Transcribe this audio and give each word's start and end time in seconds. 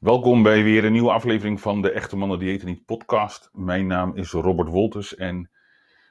Welkom 0.00 0.42
bij 0.42 0.62
weer 0.62 0.84
een 0.84 0.92
nieuwe 0.92 1.12
aflevering 1.12 1.60
van 1.60 1.82
de 1.82 1.90
Echte 1.90 2.16
Mannen 2.16 2.38
Diëten 2.38 2.66
Niet 2.66 2.84
podcast. 2.84 3.50
Mijn 3.52 3.86
naam 3.86 4.16
is 4.16 4.30
Robert 4.30 4.68
Wolters 4.68 5.14
en 5.14 5.50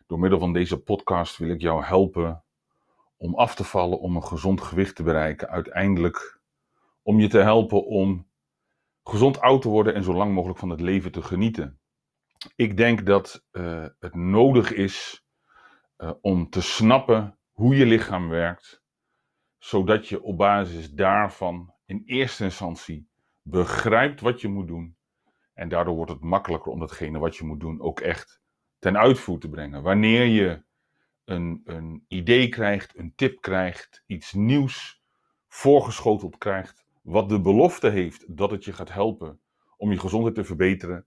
door 0.07 0.19
middel 0.19 0.39
van 0.39 0.53
deze 0.53 0.77
podcast 0.77 1.37
wil 1.37 1.49
ik 1.49 1.61
jou 1.61 1.83
helpen 1.83 2.43
om 3.17 3.35
af 3.35 3.55
te 3.55 3.63
vallen, 3.63 3.99
om 3.99 4.15
een 4.15 4.23
gezond 4.23 4.61
gewicht 4.61 4.95
te 4.95 5.03
bereiken. 5.03 5.49
Uiteindelijk 5.49 6.39
om 7.01 7.19
je 7.19 7.27
te 7.27 7.37
helpen 7.37 7.85
om 7.85 8.29
gezond 9.03 9.41
oud 9.41 9.61
te 9.61 9.69
worden 9.69 9.93
en 9.93 10.03
zo 10.03 10.13
lang 10.13 10.33
mogelijk 10.33 10.59
van 10.59 10.69
het 10.69 10.81
leven 10.81 11.11
te 11.11 11.21
genieten. 11.21 11.79
Ik 12.55 12.77
denk 12.77 13.05
dat 13.05 13.45
uh, 13.51 13.85
het 13.99 14.15
nodig 14.15 14.73
is 14.73 15.25
uh, 15.97 16.11
om 16.21 16.49
te 16.49 16.61
snappen 16.61 17.39
hoe 17.51 17.75
je 17.75 17.85
lichaam 17.85 18.29
werkt, 18.29 18.83
zodat 19.57 20.07
je 20.07 20.21
op 20.21 20.37
basis 20.37 20.91
daarvan 20.91 21.73
in 21.85 22.01
eerste 22.05 22.43
instantie 22.43 23.08
begrijpt 23.49 24.21
wat 24.21 24.41
je 24.41 24.47
moet 24.47 24.67
doen. 24.67 24.97
En 25.53 25.69
daardoor 25.69 25.95
wordt 25.95 26.11
het 26.11 26.23
makkelijker 26.23 26.71
om 26.71 26.79
datgene 26.79 27.19
wat 27.19 27.35
je 27.35 27.43
moet 27.43 27.59
doen 27.59 27.81
ook 27.81 27.99
echt 27.99 28.41
ten 28.79 28.97
uitvoer 28.97 29.39
te 29.39 29.49
brengen. 29.49 29.83
Wanneer 29.83 30.25
je 30.25 30.63
een, 31.25 31.61
een 31.63 32.05
idee 32.07 32.49
krijgt, 32.49 32.97
een 32.97 33.15
tip 33.15 33.41
krijgt, 33.41 34.03
iets 34.05 34.33
nieuws 34.33 35.03
voorgeschoteld 35.47 36.37
krijgt, 36.37 36.85
wat 37.01 37.29
de 37.29 37.41
belofte 37.41 37.89
heeft 37.89 38.37
dat 38.37 38.51
het 38.51 38.65
je 38.65 38.73
gaat 38.73 38.93
helpen 38.93 39.41
om 39.77 39.91
je 39.91 39.99
gezondheid 39.99 40.35
te 40.35 40.43
verbeteren, 40.43 41.05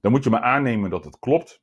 dan 0.00 0.12
moet 0.12 0.24
je 0.24 0.30
maar 0.30 0.40
aannemen 0.40 0.90
dat 0.90 1.04
het 1.04 1.18
klopt. 1.18 1.62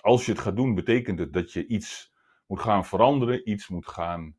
Als 0.00 0.26
je 0.26 0.32
het 0.32 0.40
gaat 0.40 0.56
doen, 0.56 0.74
betekent 0.74 1.18
het 1.18 1.32
dat 1.32 1.52
je 1.52 1.66
iets 1.66 2.12
moet 2.46 2.60
gaan 2.60 2.84
veranderen, 2.84 3.50
iets 3.50 3.68
moet 3.68 3.88
gaan 3.88 4.36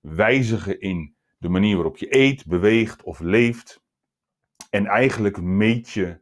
wijzigen 0.00 0.80
in 0.80 1.16
de 1.38 1.48
manier 1.48 1.74
waarop 1.74 1.96
je 1.96 2.16
eet, 2.16 2.46
beweegt 2.46 3.02
of 3.02 3.20
leeft. 3.20 3.83
En 4.74 4.86
eigenlijk 4.86 5.42
meet 5.42 5.90
je 5.90 6.20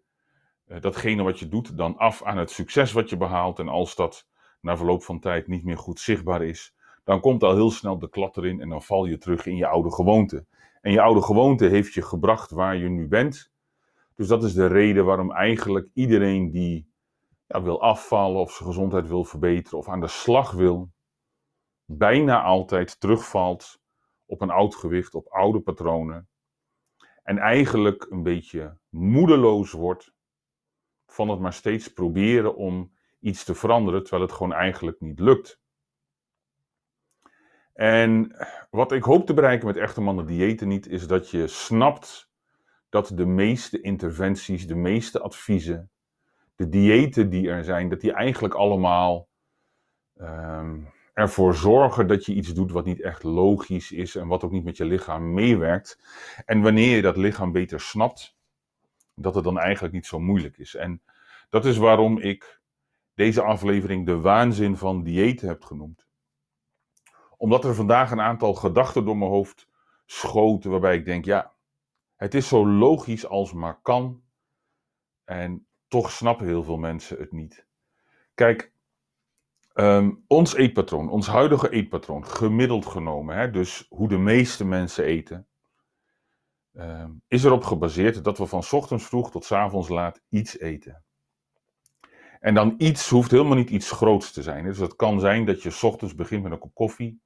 uh, 0.67 0.81
datgene 0.81 1.23
wat 1.23 1.39
je 1.39 1.49
doet 1.49 1.77
dan 1.77 1.97
af 1.97 2.23
aan 2.23 2.37
het 2.37 2.51
succes 2.51 2.93
wat 2.93 3.11
je 3.11 3.17
behaalt. 3.17 3.59
En 3.59 3.69
als 3.69 3.95
dat 3.95 4.29
na 4.61 4.77
verloop 4.77 5.03
van 5.03 5.21
tijd 5.21 5.47
niet 5.47 5.65
meer 5.65 5.79
goed 5.79 6.01
zichtbaar 6.01 6.43
is, 6.43 6.75
dan 7.05 7.21
komt 7.21 7.43
al 7.43 7.55
heel 7.55 7.71
snel 7.71 7.99
de 7.99 8.09
klad 8.09 8.37
erin 8.37 8.61
en 8.61 8.69
dan 8.69 8.83
val 8.83 9.05
je 9.05 9.19
terug 9.19 9.47
in 9.47 9.57
je 9.57 9.67
oude 9.67 9.93
gewoonte. 9.93 10.47
En 10.81 10.93
je 10.93 11.01
oude 11.01 11.23
gewoonte 11.23 11.67
heeft 11.67 11.95
je 11.95 12.03
gebracht 12.03 12.51
waar 12.51 12.77
je 12.77 12.89
nu 12.89 13.09
bent. 13.09 13.53
Dus 14.15 14.29
dat 14.29 14.45
is 14.45 14.55
de 14.55 14.67
reden 14.67 15.05
waarom 15.05 15.33
eigenlijk 15.33 15.89
iedereen 15.95 16.51
die 16.51 16.93
ja, 17.47 17.63
wil 17.63 17.83
afvallen 17.83 18.41
of 18.41 18.53
zijn 18.53 18.69
gezondheid 18.69 19.09
wil 19.09 19.25
verbeteren 19.25 19.79
of 19.79 19.89
aan 19.89 20.01
de 20.01 20.09
slag 20.09 20.51
wil, 20.51 20.91
bijna 21.85 22.43
altijd 22.43 23.01
terugvalt 23.01 23.81
op 24.27 24.41
een 24.41 24.51
oud 24.51 24.75
gewicht, 24.75 25.15
op 25.15 25.29
oude 25.29 25.61
patronen. 25.61 26.29
En 27.23 27.39
eigenlijk 27.39 28.07
een 28.11 28.23
beetje 28.23 28.79
moedeloos 28.89 29.73
wordt 29.73 30.15
van 31.07 31.29
het 31.29 31.41
maar 31.41 31.53
steeds 31.53 31.93
proberen 31.93 32.57
om 32.57 32.93
iets 33.21 33.45
te 33.45 33.55
veranderen, 33.55 34.01
terwijl 34.01 34.23
het 34.23 34.33
gewoon 34.33 34.53
eigenlijk 34.53 35.01
niet 35.01 35.21
lukt. 35.21 35.61
En 37.73 38.37
wat 38.71 38.93
ik 38.93 39.03
hoop 39.03 39.27
te 39.27 39.35
bereiken 39.35 39.67
met 39.67 39.77
Echte 39.77 40.01
Mannen 40.01 40.27
Diëten 40.27 40.69
niet, 40.69 40.87
is 40.87 41.07
dat 41.07 41.31
je 41.31 41.47
snapt 41.47 42.31
dat 42.89 43.13
de 43.15 43.27
meeste 43.27 43.81
interventies, 43.81 44.67
de 44.67 44.75
meeste 44.75 45.21
adviezen, 45.21 45.91
de 46.55 46.69
diëten 46.69 47.31
die 47.31 47.51
er 47.51 47.65
zijn, 47.65 47.89
dat 47.89 48.01
die 48.01 48.13
eigenlijk 48.13 48.55
allemaal 48.55 49.29
um, 50.15 50.93
ervoor 51.13 51.55
zorgen 51.55 52.07
dat 52.07 52.27
je 52.27 52.35
iets 52.35 52.55
doet 52.55 52.71
wat 52.71 52.85
niet 52.85 53.01
echt 53.01 53.23
logisch 53.23 53.93
is 53.93 54.17
en 54.17 54.27
wat 54.27 54.45
ook 54.45 54.51
niet 54.51 54.65
met 54.65 54.77
je 54.77 54.85
lichaam 54.85 55.35
meewerkt. 55.35 56.01
En 56.45 56.63
wanneer 56.63 56.97
je 56.97 57.03
dat 57.03 57.17
lichaam 57.17 57.53
beter 57.53 57.81
snapt, 57.81 58.37
dat 59.15 59.35
het 59.35 59.45
dan 59.45 59.59
eigenlijk 59.59 59.95
niet 59.95 60.07
zo 60.07 60.21
moeilijk 60.21 60.59
is. 60.59 60.75
En 60.75 61.03
dat 61.49 61.65
is 61.65 61.77
waarom 61.77 62.19
ik 62.19 62.61
deze 63.15 63.43
aflevering 63.43 64.07
de 64.07 64.21
waanzin 64.21 64.77
van 64.77 65.03
diëten 65.03 65.49
heb 65.49 65.63
genoemd. 65.65 66.07
Omdat 67.37 67.65
er 67.65 67.75
vandaag 67.75 68.11
een 68.11 68.21
aantal 68.21 68.55
gedachten 68.55 69.05
door 69.05 69.17
mijn 69.17 69.31
hoofd 69.31 69.69
schoten 70.07 70.71
waarbij 70.71 70.97
ik 70.97 71.05
denk, 71.05 71.25
ja, 71.25 71.53
het 72.17 72.35
is 72.35 72.49
zo 72.49 72.67
logisch 72.67 73.27
als 73.27 73.53
maar 73.53 73.81
kan. 73.83 74.23
En 75.25 75.67
toch 75.89 76.11
snappen 76.11 76.47
heel 76.47 76.63
veel 76.63 76.77
mensen 76.77 77.19
het 77.19 77.33
niet. 77.33 77.67
Kijk, 78.35 78.72
um, 79.75 80.25
ons 80.27 80.55
eetpatroon, 80.55 81.11
ons 81.11 81.27
huidige 81.27 81.71
eetpatroon, 81.71 82.27
gemiddeld 82.27 82.87
genomen, 82.87 83.37
hè, 83.37 83.51
dus 83.51 83.87
hoe 83.89 84.09
de 84.09 84.19
meeste 84.19 84.65
mensen 84.65 85.05
eten, 85.05 85.47
um, 86.75 87.23
is 87.29 87.45
erop 87.45 87.65
gebaseerd 87.65 88.25
dat 88.25 88.39
we 88.39 88.47
van 88.47 88.63
ochtends 88.71 89.07
vroeg 89.07 89.31
tot 89.31 89.53
avonds 89.53 89.89
laat 89.89 90.23
iets 90.29 90.59
eten. 90.59 91.03
En 92.43 92.55
dan 92.55 92.75
iets 92.79 93.11
hoeft 93.11 93.31
helemaal 93.31 93.57
niet 93.57 93.71
iets 93.71 93.91
groots 93.91 94.33
te 94.33 94.43
zijn. 94.43 94.65
Dus 94.65 94.79
het 94.79 94.97
kan 94.97 95.21
zijn 95.21 95.45
dat 95.45 95.63
je 95.63 95.79
ochtends 95.83 96.15
begint 96.15 96.43
met 96.43 96.53
een 96.53 96.59
kop 96.59 96.75
koffie. 96.75 97.21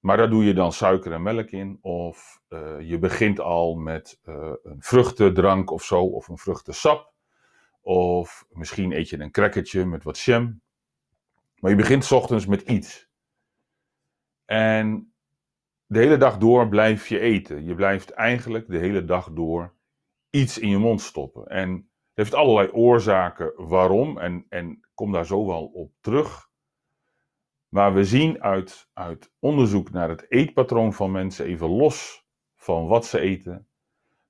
Maar 0.00 0.16
daar 0.16 0.30
doe 0.30 0.44
je 0.44 0.54
dan 0.54 0.72
suiker 0.72 1.12
en 1.12 1.22
melk 1.22 1.50
in. 1.50 1.78
Of 1.80 2.40
uh, 2.48 2.80
je 2.80 2.98
begint 2.98 3.40
al 3.40 3.74
met 3.74 4.20
uh, 4.24 4.52
een 4.62 4.82
vruchtendrank 4.82 5.70
of 5.70 5.84
zo. 5.84 6.02
Of 6.02 6.28
een 6.28 6.38
vruchtensap. 6.38 7.12
Of 7.80 8.46
misschien 8.50 8.92
eet 8.92 9.08
je 9.08 9.20
een 9.20 9.30
crackertje 9.30 9.84
met 9.84 10.04
wat 10.04 10.18
jam. 10.18 10.60
Maar 11.64 11.72
je 11.72 11.78
begint 11.78 12.12
ochtends 12.12 12.46
met 12.46 12.62
iets. 12.62 13.08
En 14.44 15.14
de 15.86 15.98
hele 15.98 16.16
dag 16.16 16.38
door 16.38 16.68
blijf 16.68 17.08
je 17.08 17.18
eten. 17.18 17.64
Je 17.64 17.74
blijft 17.74 18.10
eigenlijk 18.10 18.68
de 18.68 18.78
hele 18.78 19.04
dag 19.04 19.32
door 19.32 19.74
iets 20.30 20.58
in 20.58 20.68
je 20.68 20.78
mond 20.78 21.00
stoppen. 21.00 21.46
En 21.46 21.70
het 21.72 22.14
heeft 22.14 22.34
allerlei 22.34 22.70
oorzaken 22.70 23.52
waarom. 23.56 24.18
En, 24.18 24.46
en 24.48 24.80
kom 24.94 25.12
daar 25.12 25.26
zo 25.26 25.46
wel 25.46 25.64
op 25.64 25.92
terug. 26.00 26.50
Maar 27.68 27.94
we 27.94 28.04
zien 28.04 28.42
uit, 28.42 28.88
uit 28.92 29.32
onderzoek 29.38 29.90
naar 29.90 30.08
het 30.08 30.30
eetpatroon 30.30 30.92
van 30.92 31.10
mensen, 31.10 31.46
even 31.46 31.68
los 31.68 32.26
van 32.54 32.86
wat 32.86 33.06
ze 33.06 33.20
eten, 33.20 33.68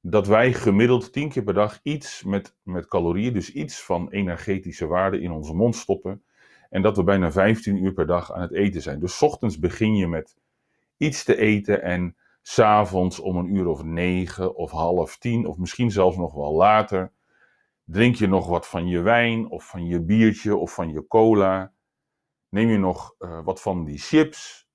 dat 0.00 0.26
wij 0.26 0.52
gemiddeld 0.52 1.12
10 1.12 1.28
keer 1.28 1.42
per 1.42 1.54
dag 1.54 1.80
iets 1.82 2.22
met, 2.22 2.56
met 2.62 2.86
calorieën, 2.86 3.32
dus 3.32 3.52
iets 3.52 3.82
van 3.82 4.10
energetische 4.10 4.86
waarde 4.86 5.20
in 5.20 5.30
onze 5.30 5.54
mond 5.54 5.76
stoppen. 5.76 6.24
En 6.74 6.82
dat 6.82 6.96
we 6.96 7.04
bijna 7.04 7.32
15 7.32 7.84
uur 7.84 7.92
per 7.92 8.06
dag 8.06 8.32
aan 8.32 8.40
het 8.40 8.52
eten 8.52 8.82
zijn. 8.82 9.00
Dus 9.00 9.22
ochtends 9.22 9.58
begin 9.58 9.96
je 9.96 10.06
met 10.06 10.36
iets 10.96 11.24
te 11.24 11.36
eten 11.36 11.82
en 11.82 12.16
s'avonds 12.42 13.20
om 13.20 13.36
een 13.36 13.54
uur 13.54 13.66
of 13.66 13.82
negen 13.82 14.54
of 14.54 14.70
half 14.70 15.18
tien 15.18 15.46
of 15.46 15.56
misschien 15.56 15.90
zelfs 15.90 16.16
nog 16.16 16.34
wel 16.34 16.54
later 16.54 17.12
drink 17.84 18.14
je 18.14 18.26
nog 18.26 18.46
wat 18.46 18.68
van 18.68 18.86
je 18.88 19.00
wijn 19.00 19.50
of 19.50 19.68
van 19.68 19.86
je 19.86 20.02
biertje 20.02 20.56
of 20.56 20.74
van 20.74 20.92
je 20.92 21.06
cola. 21.06 21.72
Neem 22.48 22.68
je 22.68 22.78
nog 22.78 23.14
uh, 23.18 23.44
wat 23.44 23.60
van 23.60 23.84
die 23.84 23.98
chips, 23.98 24.68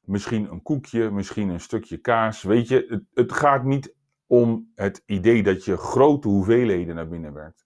misschien 0.00 0.50
een 0.50 0.62
koekje, 0.62 1.10
misschien 1.10 1.48
een 1.48 1.60
stukje 1.60 1.96
kaas. 1.96 2.42
Weet 2.42 2.68
je, 2.68 2.86
het, 2.88 3.04
het 3.14 3.32
gaat 3.32 3.64
niet 3.64 3.94
om 4.26 4.72
het 4.74 5.02
idee 5.06 5.42
dat 5.42 5.64
je 5.64 5.76
grote 5.76 6.28
hoeveelheden 6.28 6.94
naar 6.94 7.08
binnen 7.08 7.32
werkt. 7.32 7.64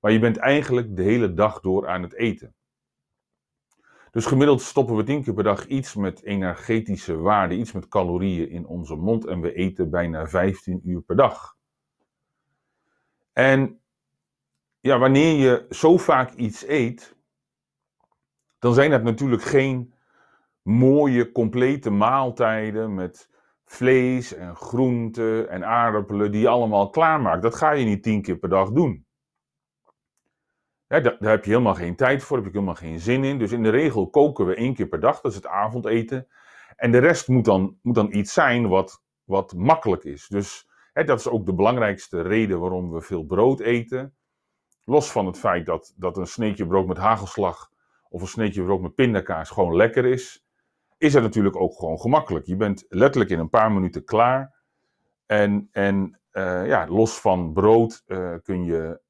Maar 0.00 0.12
je 0.12 0.18
bent 0.18 0.36
eigenlijk 0.36 0.96
de 0.96 1.02
hele 1.02 1.34
dag 1.34 1.60
door 1.60 1.88
aan 1.88 2.02
het 2.02 2.14
eten. 2.14 2.54
Dus 4.14 4.26
gemiddeld 4.26 4.62
stoppen 4.62 4.96
we 4.96 5.02
tien 5.02 5.22
keer 5.22 5.34
per 5.34 5.44
dag 5.44 5.66
iets 5.66 5.94
met 5.94 6.22
energetische 6.22 7.16
waarde, 7.16 7.54
iets 7.54 7.72
met 7.72 7.88
calorieën 7.88 8.48
in 8.48 8.66
onze 8.66 8.94
mond 8.94 9.26
en 9.26 9.40
we 9.40 9.54
eten 9.54 9.90
bijna 9.90 10.26
15 10.26 10.80
uur 10.84 11.00
per 11.00 11.16
dag. 11.16 11.56
En 13.32 13.80
ja, 14.80 14.98
wanneer 14.98 15.36
je 15.36 15.66
zo 15.70 15.96
vaak 15.96 16.32
iets 16.34 16.66
eet, 16.66 17.16
dan 18.58 18.74
zijn 18.74 18.90
dat 18.90 19.02
natuurlijk 19.02 19.42
geen 19.42 19.94
mooie, 20.62 21.32
complete 21.32 21.90
maaltijden 21.90 22.94
met 22.94 23.28
vlees 23.64 24.34
en 24.34 24.56
groenten 24.56 25.48
en 25.48 25.64
aardappelen 25.64 26.30
die 26.32 26.40
je 26.40 26.48
allemaal 26.48 26.90
klaarmaakt. 26.90 27.42
Dat 27.42 27.54
ga 27.54 27.70
je 27.70 27.84
niet 27.84 28.02
tien 28.02 28.22
keer 28.22 28.36
per 28.36 28.48
dag 28.48 28.70
doen. 28.70 29.06
Ja, 30.94 31.00
daar, 31.00 31.30
heb 31.30 31.44
je 31.44 31.50
helemaal 31.50 31.74
geen 31.74 31.96
tijd 31.96 32.22
voor, 32.22 32.36
heb 32.36 32.46
je 32.46 32.52
helemaal 32.52 32.74
geen 32.74 33.00
zin 33.00 33.24
in. 33.24 33.38
Dus 33.38 33.52
in 33.52 33.62
de 33.62 33.70
regel 33.70 34.10
koken 34.10 34.46
we 34.46 34.54
één 34.54 34.74
keer 34.74 34.86
per 34.86 35.00
dag, 35.00 35.20
dat 35.20 35.30
is 35.30 35.36
het 35.36 35.46
avondeten. 35.46 36.26
En 36.76 36.90
de 36.92 36.98
rest 36.98 37.28
moet 37.28 37.44
dan, 37.44 37.78
moet 37.82 37.94
dan 37.94 38.14
iets 38.14 38.32
zijn 38.32 38.68
wat, 38.68 39.02
wat 39.24 39.54
makkelijk 39.54 40.04
is. 40.04 40.26
Dus 40.28 40.68
hè, 40.92 41.04
dat 41.04 41.18
is 41.18 41.28
ook 41.28 41.46
de 41.46 41.54
belangrijkste 41.54 42.22
reden 42.22 42.60
waarom 42.60 42.92
we 42.92 43.00
veel 43.00 43.24
brood 43.24 43.60
eten. 43.60 44.14
Los 44.84 45.12
van 45.12 45.26
het 45.26 45.38
feit 45.38 45.66
dat, 45.66 45.94
dat 45.96 46.16
een 46.16 46.26
sneetje 46.26 46.66
brood 46.66 46.86
met 46.86 46.96
hagelslag 46.96 47.70
of 48.08 48.20
een 48.20 48.28
sneetje 48.28 48.64
brood 48.64 48.80
met 48.80 48.94
pindakaas 48.94 49.50
gewoon 49.50 49.76
lekker 49.76 50.04
is, 50.04 50.46
is 50.98 51.14
het 51.14 51.22
natuurlijk 51.22 51.56
ook 51.56 51.78
gewoon 51.78 52.00
gemakkelijk. 52.00 52.46
Je 52.46 52.56
bent 52.56 52.84
letterlijk 52.88 53.30
in 53.30 53.38
een 53.38 53.48
paar 53.48 53.72
minuten 53.72 54.04
klaar. 54.04 54.54
En, 55.26 55.68
en 55.72 56.20
uh, 56.32 56.66
ja, 56.66 56.86
los 56.88 57.20
van 57.20 57.52
brood 57.52 58.02
uh, 58.06 58.34
kun 58.42 58.64
je 58.64 59.02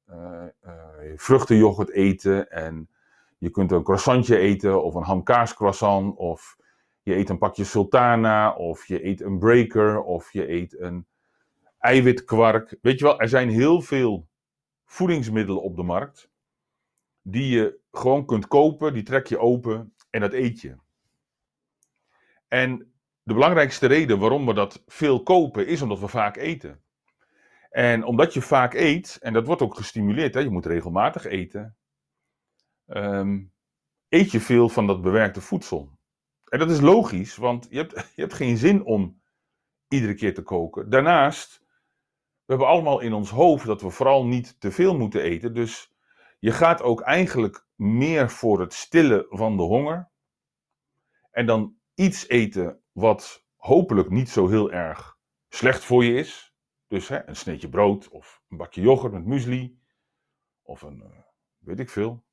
vruchtenyoghurt 1.15 1.91
eten 1.91 2.51
en 2.51 2.89
je 3.37 3.49
kunt 3.49 3.71
een 3.71 3.83
croissantje 3.83 4.37
eten 4.37 4.83
of 4.83 4.95
een 4.95 5.03
hamkaascroissant 5.03 6.17
of 6.17 6.57
je 7.01 7.15
eet 7.15 7.29
een 7.29 7.37
pakje 7.37 7.63
sultana 7.63 8.53
of 8.53 8.87
je 8.87 9.05
eet 9.05 9.21
een 9.21 9.39
breaker 9.39 10.01
of 10.01 10.33
je 10.33 10.49
eet 10.49 10.79
een 10.79 11.07
eiwitkwark. 11.79 12.77
Weet 12.81 12.99
je 12.99 13.05
wel, 13.05 13.19
er 13.19 13.29
zijn 13.29 13.49
heel 13.49 13.81
veel 13.81 14.27
voedingsmiddelen 14.85 15.61
op 15.61 15.75
de 15.75 15.83
markt 15.83 16.29
die 17.21 17.49
je 17.49 17.79
gewoon 17.91 18.25
kunt 18.25 18.47
kopen, 18.47 18.93
die 18.93 19.03
trek 19.03 19.27
je 19.27 19.39
open 19.39 19.93
en 20.09 20.21
dat 20.21 20.33
eet 20.33 20.61
je. 20.61 20.75
En 22.47 22.93
de 23.23 23.33
belangrijkste 23.33 23.87
reden 23.87 24.19
waarom 24.19 24.45
we 24.45 24.53
dat 24.53 24.83
veel 24.87 25.23
kopen 25.23 25.67
is 25.67 25.81
omdat 25.81 25.99
we 25.99 26.07
vaak 26.07 26.37
eten. 26.37 26.81
En 27.75 28.03
omdat 28.03 28.33
je 28.33 28.41
vaak 28.41 28.73
eet, 28.73 29.17
en 29.21 29.33
dat 29.33 29.45
wordt 29.45 29.61
ook 29.61 29.75
gestimuleerd, 29.75 30.33
hè, 30.33 30.39
je 30.39 30.49
moet 30.49 30.65
regelmatig 30.65 31.25
eten, 31.25 31.77
ehm, 32.85 33.43
eet 34.09 34.31
je 34.31 34.39
veel 34.39 34.69
van 34.69 34.87
dat 34.87 35.01
bewerkte 35.01 35.41
voedsel. 35.41 35.99
En 36.45 36.59
dat 36.59 36.69
is 36.69 36.79
logisch, 36.79 37.35
want 37.35 37.67
je 37.69 37.77
hebt, 37.77 37.93
je 38.15 38.21
hebt 38.21 38.33
geen 38.33 38.57
zin 38.57 38.83
om 38.83 39.21
iedere 39.87 40.13
keer 40.13 40.33
te 40.33 40.41
koken. 40.41 40.89
Daarnaast, 40.89 41.59
we 42.45 42.45
hebben 42.45 42.67
allemaal 42.67 42.99
in 42.99 43.13
ons 43.13 43.29
hoofd 43.29 43.65
dat 43.65 43.81
we 43.81 43.89
vooral 43.89 44.25
niet 44.25 44.59
te 44.59 44.71
veel 44.71 44.97
moeten 44.97 45.21
eten. 45.21 45.53
Dus 45.53 45.93
je 46.39 46.51
gaat 46.51 46.81
ook 46.81 47.01
eigenlijk 47.01 47.67
meer 47.75 48.29
voor 48.29 48.59
het 48.59 48.73
stillen 48.73 49.25
van 49.29 49.57
de 49.57 49.63
honger. 49.63 50.09
En 51.31 51.45
dan 51.45 51.75
iets 51.95 52.27
eten 52.27 52.81
wat 52.91 53.45
hopelijk 53.55 54.09
niet 54.09 54.29
zo 54.29 54.47
heel 54.47 54.71
erg 54.71 55.17
slecht 55.49 55.83
voor 55.83 56.05
je 56.05 56.13
is. 56.13 56.54
Dus 56.87 57.07
hè, 57.07 57.27
een 57.27 57.35
sneetje 57.35 57.69
brood 57.69 58.09
of 58.09 58.41
een 58.49 58.57
bakje 58.57 58.81
yoghurt 58.81 59.13
met 59.13 59.25
muesli. 59.25 59.79
Of 60.61 60.81
een, 60.81 60.97
uh, 60.97 61.19
weet 61.57 61.79
ik 61.79 61.89
veel. 61.89 62.23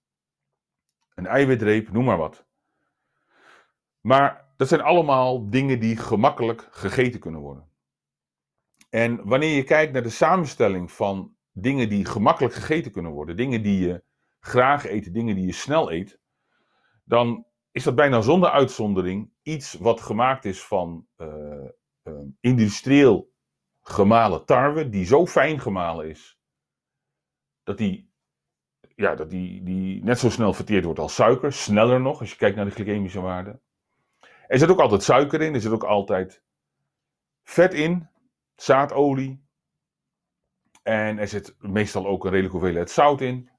Een 1.14 1.26
eiwitreep, 1.26 1.92
noem 1.92 2.04
maar 2.04 2.18
wat. 2.18 2.46
Maar 4.00 4.52
dat 4.56 4.68
zijn 4.68 4.80
allemaal 4.80 5.50
dingen 5.50 5.80
die 5.80 5.96
gemakkelijk 5.96 6.68
gegeten 6.70 7.20
kunnen 7.20 7.40
worden. 7.40 7.70
En 8.90 9.28
wanneer 9.28 9.56
je 9.56 9.64
kijkt 9.64 9.92
naar 9.92 10.02
de 10.02 10.08
samenstelling 10.08 10.92
van 10.92 11.36
dingen 11.52 11.88
die 11.88 12.04
gemakkelijk 12.04 12.54
gegeten 12.54 12.92
kunnen 12.92 13.12
worden, 13.12 13.36
dingen 13.36 13.62
die 13.62 13.86
je 13.86 14.02
graag 14.40 14.86
eet, 14.86 15.14
dingen 15.14 15.34
die 15.34 15.46
je 15.46 15.52
snel 15.52 15.92
eet, 15.92 16.20
dan 17.04 17.46
is 17.70 17.84
dat 17.84 17.94
bijna 17.94 18.20
zonder 18.20 18.50
uitzondering 18.50 19.30
iets 19.42 19.72
wat 19.72 20.00
gemaakt 20.00 20.44
is 20.44 20.62
van 20.62 21.06
uh, 21.16 21.68
industrieel 22.40 23.31
gemalen 23.82 24.44
tarwe, 24.44 24.88
die 24.88 25.04
zo 25.04 25.26
fijn 25.26 25.60
gemalen 25.60 26.08
is, 26.08 26.38
dat 27.62 27.78
die, 27.78 28.10
ja, 28.94 29.14
dat 29.14 29.30
die, 29.30 29.62
die 29.62 30.04
net 30.04 30.18
zo 30.18 30.30
snel 30.30 30.52
verteerd 30.52 30.84
wordt 30.84 30.98
als 30.98 31.14
suiker, 31.14 31.52
sneller 31.52 32.00
nog, 32.00 32.20
als 32.20 32.30
je 32.30 32.36
kijkt 32.36 32.56
naar 32.56 32.64
de 32.64 32.70
glycemische 32.70 33.20
waarde. 33.20 33.60
Er 34.46 34.58
zit 34.58 34.70
ook 34.70 34.80
altijd 34.80 35.02
suiker 35.02 35.40
in, 35.40 35.54
er 35.54 35.60
zit 35.60 35.72
ook 35.72 35.84
altijd 35.84 36.42
vet 37.42 37.74
in, 37.74 38.08
zaadolie. 38.54 39.44
En 40.82 41.18
er 41.18 41.28
zit 41.28 41.54
meestal 41.58 42.06
ook 42.06 42.24
een 42.24 42.30
redelijke 42.30 42.56
hoeveelheid 42.56 42.90
zout 42.90 43.20
in, 43.20 43.50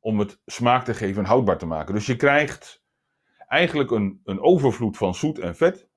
om 0.00 0.18
het 0.18 0.40
smaak 0.46 0.84
te 0.84 0.94
geven 0.94 1.22
en 1.22 1.28
houdbaar 1.28 1.58
te 1.58 1.66
maken. 1.66 1.94
Dus 1.94 2.06
je 2.06 2.16
krijgt 2.16 2.84
eigenlijk 3.48 3.90
een, 3.90 4.20
een 4.24 4.40
overvloed 4.40 4.96
van 4.96 5.14
zoet 5.14 5.38
en 5.38 5.56
vet. 5.56 5.88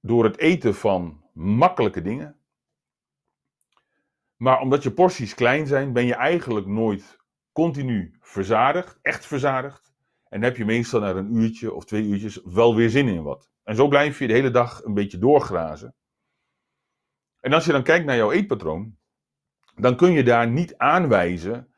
Door 0.00 0.24
het 0.24 0.38
eten 0.38 0.74
van 0.74 1.21
makkelijke 1.32 2.02
dingen. 2.02 2.36
Maar 4.36 4.60
omdat 4.60 4.82
je 4.82 4.92
porties 4.92 5.34
klein 5.34 5.66
zijn, 5.66 5.92
ben 5.92 6.06
je 6.06 6.14
eigenlijk 6.14 6.66
nooit 6.66 7.18
continu 7.52 8.16
verzadigd, 8.20 8.98
echt 9.02 9.26
verzadigd. 9.26 9.92
En 10.28 10.42
heb 10.42 10.56
je 10.56 10.64
meestal 10.64 11.00
na 11.00 11.10
een 11.10 11.34
uurtje 11.34 11.72
of 11.72 11.84
twee 11.84 12.02
uurtjes 12.02 12.40
wel 12.44 12.74
weer 12.74 12.90
zin 12.90 13.08
in 13.08 13.22
wat. 13.22 13.50
En 13.62 13.76
zo 13.76 13.88
blijf 13.88 14.18
je 14.18 14.26
de 14.26 14.32
hele 14.32 14.50
dag 14.50 14.84
een 14.84 14.94
beetje 14.94 15.18
doorgrazen. 15.18 15.94
En 17.40 17.52
als 17.52 17.64
je 17.64 17.72
dan 17.72 17.82
kijkt 17.82 18.06
naar 18.06 18.16
jouw 18.16 18.30
eetpatroon, 18.30 18.96
dan 19.74 19.96
kun 19.96 20.12
je 20.12 20.22
daar 20.22 20.48
niet 20.48 20.76
aanwijzen 20.76 21.74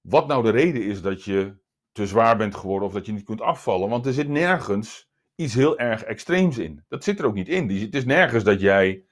wat 0.00 0.26
nou 0.26 0.42
de 0.42 0.50
reden 0.50 0.84
is 0.84 1.02
dat 1.02 1.22
je 1.22 1.58
te 1.92 2.06
zwaar 2.06 2.36
bent 2.36 2.54
geworden 2.54 2.88
of 2.88 2.94
dat 2.94 3.06
je 3.06 3.12
niet 3.12 3.24
kunt 3.24 3.40
afvallen. 3.40 3.88
Want 3.88 4.06
er 4.06 4.12
zit 4.12 4.28
nergens 4.28 5.10
iets 5.36 5.54
heel 5.54 5.78
erg 5.78 6.02
extreems 6.02 6.58
in. 6.58 6.84
Dat 6.88 7.04
zit 7.04 7.18
er 7.18 7.26
ook 7.26 7.34
niet 7.34 7.48
in. 7.48 7.70
Het 7.70 7.94
is 7.94 8.04
nergens 8.04 8.44
dat 8.44 8.60
jij 8.60 9.04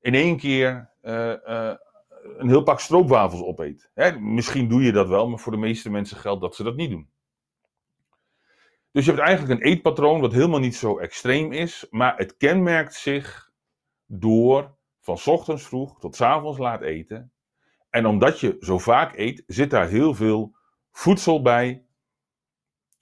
in 0.00 0.14
één 0.14 0.36
keer 0.36 0.90
uh, 1.02 1.34
uh, 1.46 1.74
een 2.36 2.48
heel 2.48 2.62
pak 2.62 2.80
stroopwafels 2.80 3.42
opeet. 3.42 3.90
Hè, 3.94 4.18
misschien 4.20 4.68
doe 4.68 4.82
je 4.82 4.92
dat 4.92 5.08
wel, 5.08 5.28
maar 5.28 5.38
voor 5.38 5.52
de 5.52 5.58
meeste 5.58 5.90
mensen 5.90 6.16
geldt 6.16 6.40
dat 6.40 6.54
ze 6.54 6.62
dat 6.62 6.76
niet 6.76 6.90
doen. 6.90 7.10
Dus 8.90 9.04
je 9.04 9.10
hebt 9.10 9.22
eigenlijk 9.22 9.60
een 9.60 9.66
eetpatroon 9.66 10.20
wat 10.20 10.32
helemaal 10.32 10.60
niet 10.60 10.76
zo 10.76 10.98
extreem 10.98 11.52
is, 11.52 11.86
maar 11.90 12.16
het 12.16 12.36
kenmerkt 12.36 12.94
zich 12.94 13.50
door 14.06 14.76
van 15.00 15.18
ochtends 15.24 15.62
vroeg 15.62 16.00
tot 16.00 16.20
avonds 16.20 16.58
laat 16.58 16.82
eten. 16.82 17.32
En 17.90 18.06
omdat 18.06 18.40
je 18.40 18.56
zo 18.60 18.78
vaak 18.78 19.16
eet, 19.16 19.42
zit 19.46 19.70
daar 19.70 19.88
heel 19.88 20.14
veel 20.14 20.56
voedsel 20.90 21.42
bij, 21.42 21.84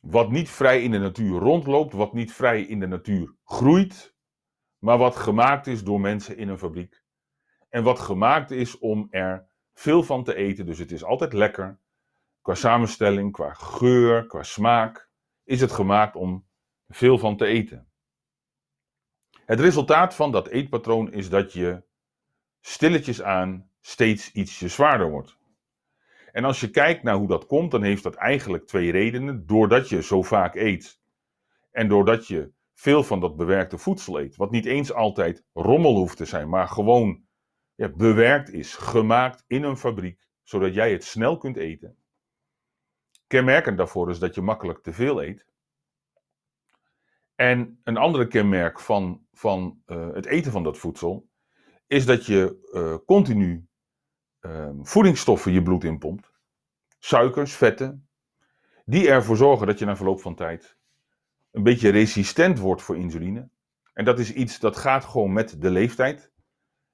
wat 0.01 0.31
niet 0.31 0.51
vrij 0.51 0.83
in 0.83 0.91
de 0.91 0.99
natuur 0.99 1.39
rondloopt, 1.39 1.93
wat 1.93 2.13
niet 2.13 2.33
vrij 2.33 2.63
in 2.63 2.81
de 2.81 2.87
natuur 2.87 3.35
groeit, 3.45 4.15
maar 4.79 4.99
wat 4.99 5.17
gemaakt 5.17 5.67
is 5.67 5.85
door 5.85 6.01
mensen 6.01 6.37
in 6.37 6.49
een 6.49 6.59
fabriek. 6.59 7.03
En 7.69 7.83
wat 7.83 7.99
gemaakt 7.99 8.51
is 8.51 8.79
om 8.79 9.07
er 9.11 9.49
veel 9.75 10.03
van 10.03 10.25
te 10.25 10.35
eten. 10.35 10.67
Dus 10.67 10.79
het 10.79 10.93
is 10.93 11.05
altijd 11.05 11.33
lekker. 11.33 11.81
Qua 12.43 12.55
samenstelling, 12.55 13.33
qua 13.33 13.53
geur, 13.53 14.27
qua 14.27 14.43
smaak 14.43 15.11
is 15.45 15.61
het 15.61 15.73
gemaakt 15.73 16.17
om 16.17 16.47
veel 16.89 17.19
van 17.19 17.37
te 17.37 17.47
eten. 17.47 17.89
Het 19.45 19.61
resultaat 19.61 20.15
van 20.15 20.33
dat 20.33 20.49
eetpatroon 20.49 21.13
is 21.13 21.29
dat 21.29 21.53
je 21.53 21.83
stilletjes 22.61 23.23
aan 23.23 23.71
steeds 23.81 24.33
ietsje 24.33 24.69
zwaarder 24.69 25.11
wordt. 25.11 25.40
En 26.33 26.45
als 26.45 26.61
je 26.61 26.71
kijkt 26.71 27.03
naar 27.03 27.15
hoe 27.15 27.29
dat 27.29 27.47
komt, 27.47 27.71
dan 27.71 27.83
heeft 27.83 28.03
dat 28.03 28.15
eigenlijk 28.15 28.67
twee 28.67 28.91
redenen. 28.91 29.47
Doordat 29.47 29.89
je 29.89 30.03
zo 30.03 30.23
vaak 30.23 30.55
eet 30.55 31.01
en 31.71 31.89
doordat 31.89 32.27
je 32.27 32.53
veel 32.75 33.05
van 33.05 33.21
dat 33.21 33.37
bewerkte 33.37 33.79
voedsel 33.79 34.21
eet, 34.21 34.37
wat 34.37 34.51
niet 34.51 34.67
eens 34.67 34.93
altijd 34.93 35.45
rommel 35.53 35.97
hoeft 35.97 36.17
te 36.17 36.25
zijn, 36.25 36.49
maar 36.49 36.69
gewoon 36.69 37.25
bewerkt 37.89 38.53
is, 38.53 38.75
gemaakt 38.75 39.45
in 39.47 39.63
een 39.63 39.77
fabriek, 39.77 40.29
zodat 40.43 40.75
jij 40.75 40.93
het 40.93 41.05
snel 41.05 41.39
kunt 41.39 41.57
eten. 41.57 41.97
Kenmerkend 43.27 43.77
daarvoor 43.77 44.11
is 44.11 44.19
dat 44.19 44.35
je 44.35 44.41
makkelijk 44.41 44.83
te 44.83 44.93
veel 44.93 45.23
eet. 45.23 45.47
En 47.35 47.81
een 47.85 47.97
andere 47.97 48.27
kenmerk 48.27 48.81
van, 48.81 49.27
van 49.33 49.83
uh, 49.87 50.13
het 50.13 50.27
eten 50.27 50.53
van 50.53 50.63
dat 50.63 50.79
voedsel 50.79 51.29
is 51.87 52.07
dat 52.07 52.27
je 52.27 52.71
uh, 52.73 52.97
continu 53.07 53.69
uh, 54.41 54.69
voedingsstoffen 54.83 55.53
je 55.53 55.63
bloed 55.63 55.85
inpompt, 55.85 56.33
suikers, 56.99 57.55
vetten, 57.55 58.09
die 58.85 59.09
ervoor 59.09 59.37
zorgen 59.37 59.67
dat 59.67 59.79
je 59.79 59.85
na 59.85 59.97
verloop 59.97 60.21
van 60.21 60.35
tijd 60.35 60.77
een 61.51 61.63
beetje 61.63 61.89
resistent 61.89 62.59
wordt 62.59 62.83
voor 62.83 62.97
insuline. 62.97 63.49
En 63.93 64.05
dat 64.05 64.19
is 64.19 64.33
iets 64.33 64.59
dat 64.59 64.77
gaat 64.77 65.05
gewoon 65.05 65.33
met 65.33 65.63
de 65.63 65.71
leeftijd. 65.71 66.31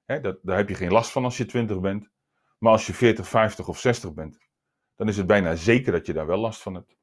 Dat, 0.05 0.39
daar 0.41 0.57
heb 0.57 0.69
je 0.69 0.75
geen 0.75 0.91
last 0.91 1.11
van 1.11 1.23
als 1.23 1.37
je 1.37 1.45
20 1.45 1.79
bent. 1.79 2.09
Maar 2.57 2.71
als 2.71 2.87
je 2.87 2.93
40, 2.93 3.27
50 3.27 3.67
of 3.67 3.79
60 3.79 4.13
bent, 4.13 4.39
dan 4.95 5.07
is 5.07 5.17
het 5.17 5.27
bijna 5.27 5.55
zeker 5.55 5.91
dat 5.91 6.05
je 6.05 6.13
daar 6.13 6.25
wel 6.25 6.37
last 6.37 6.61
van 6.61 6.73
hebt. 6.73 6.95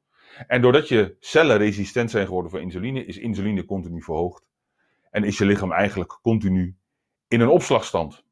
En 0.47 0.61
doordat 0.61 0.87
je 0.87 1.15
cellen 1.19 1.57
resistent 1.57 2.11
zijn 2.11 2.25
geworden 2.25 2.51
voor 2.51 2.61
insuline, 2.61 3.05
is 3.05 3.17
insuline 3.17 3.65
continu 3.65 4.01
verhoogd. 4.01 4.47
En 5.09 5.23
is 5.23 5.37
je 5.37 5.45
lichaam 5.45 5.71
eigenlijk 5.71 6.19
continu 6.21 6.77
in 7.27 7.39
een 7.39 7.47
opslagstand. 7.47 8.24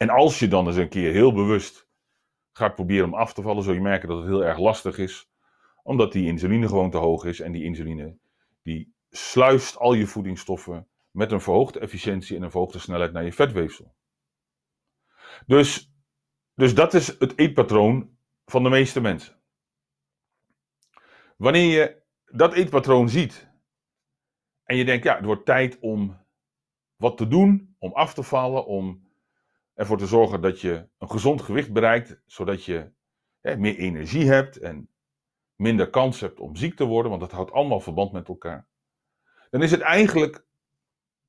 En 0.00 0.10
als 0.10 0.38
je 0.38 0.48
dan 0.48 0.66
eens 0.66 0.76
een 0.76 0.88
keer 0.88 1.12
heel 1.12 1.32
bewust 1.32 1.88
gaat 2.52 2.74
proberen 2.74 3.04
om 3.04 3.14
af 3.14 3.32
te 3.32 3.42
vallen, 3.42 3.62
zul 3.62 3.74
je 3.74 3.80
merken 3.80 4.08
dat 4.08 4.18
het 4.18 4.26
heel 4.26 4.44
erg 4.44 4.58
lastig 4.58 4.98
is. 4.98 5.30
Omdat 5.82 6.12
die 6.12 6.26
insuline 6.26 6.68
gewoon 6.68 6.90
te 6.90 6.96
hoog 6.96 7.24
is. 7.24 7.40
En 7.40 7.52
die 7.52 7.64
insuline 7.64 8.18
die 8.62 8.94
sluist 9.10 9.76
al 9.76 9.92
je 9.92 10.06
voedingsstoffen 10.06 10.88
met 11.10 11.32
een 11.32 11.40
verhoogde 11.40 11.78
efficiëntie 11.80 12.36
en 12.36 12.42
een 12.42 12.50
verhoogde 12.50 12.78
snelheid 12.78 13.12
naar 13.12 13.24
je 13.24 13.32
vetweefsel. 13.32 13.94
Dus, 15.46 15.92
dus 16.54 16.74
dat 16.74 16.94
is 16.94 17.18
het 17.18 17.38
eetpatroon 17.38 18.16
van 18.44 18.62
de 18.62 18.68
meeste 18.68 19.00
mensen. 19.00 19.40
Wanneer 21.36 21.78
je 21.78 22.02
dat 22.24 22.54
eetpatroon 22.54 23.08
ziet 23.08 23.50
en 24.64 24.76
je 24.76 24.84
denkt, 24.84 25.04
ja, 25.04 25.16
het 25.16 25.24
wordt 25.24 25.46
tijd 25.46 25.78
om 25.80 26.26
wat 26.96 27.16
te 27.16 27.28
doen, 27.28 27.76
om 27.78 27.92
af 27.92 28.14
te 28.14 28.22
vallen, 28.22 28.66
om 28.66 29.09
ervoor 29.80 29.98
te 29.98 30.06
zorgen 30.06 30.40
dat 30.40 30.60
je 30.60 30.88
een 30.98 31.10
gezond 31.10 31.42
gewicht 31.42 31.72
bereikt, 31.72 32.20
zodat 32.26 32.64
je 32.64 32.92
hè, 33.40 33.56
meer 33.56 33.76
energie 33.76 34.26
hebt 34.26 34.58
en 34.58 34.90
minder 35.54 35.90
kans 35.90 36.20
hebt 36.20 36.40
om 36.40 36.56
ziek 36.56 36.76
te 36.76 36.84
worden, 36.84 37.10
want 37.10 37.22
dat 37.22 37.32
houdt 37.32 37.52
allemaal 37.52 37.80
verband 37.80 38.12
met 38.12 38.28
elkaar. 38.28 38.68
Dan 39.50 39.62
is 39.62 39.70
het 39.70 39.80
eigenlijk 39.80 40.46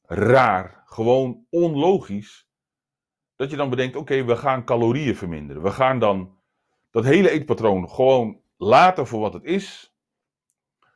raar, 0.02 0.82
gewoon 0.86 1.46
onlogisch, 1.50 2.50
dat 3.36 3.50
je 3.50 3.56
dan 3.56 3.70
bedenkt: 3.70 3.96
oké, 3.96 4.24
we 4.24 4.36
gaan 4.36 4.66
calorieën 4.66 5.16
verminderen. 5.16 5.64
We 5.64 5.72
gaan 5.72 6.00
dan 6.00 6.40
dat 6.90 7.04
hele 7.04 7.30
eetpatroon 7.30 7.90
gewoon 7.90 8.42
laten 8.58 9.08
voor 9.08 9.20
wat 9.20 9.34
het 9.34 9.44
is, 9.44 9.96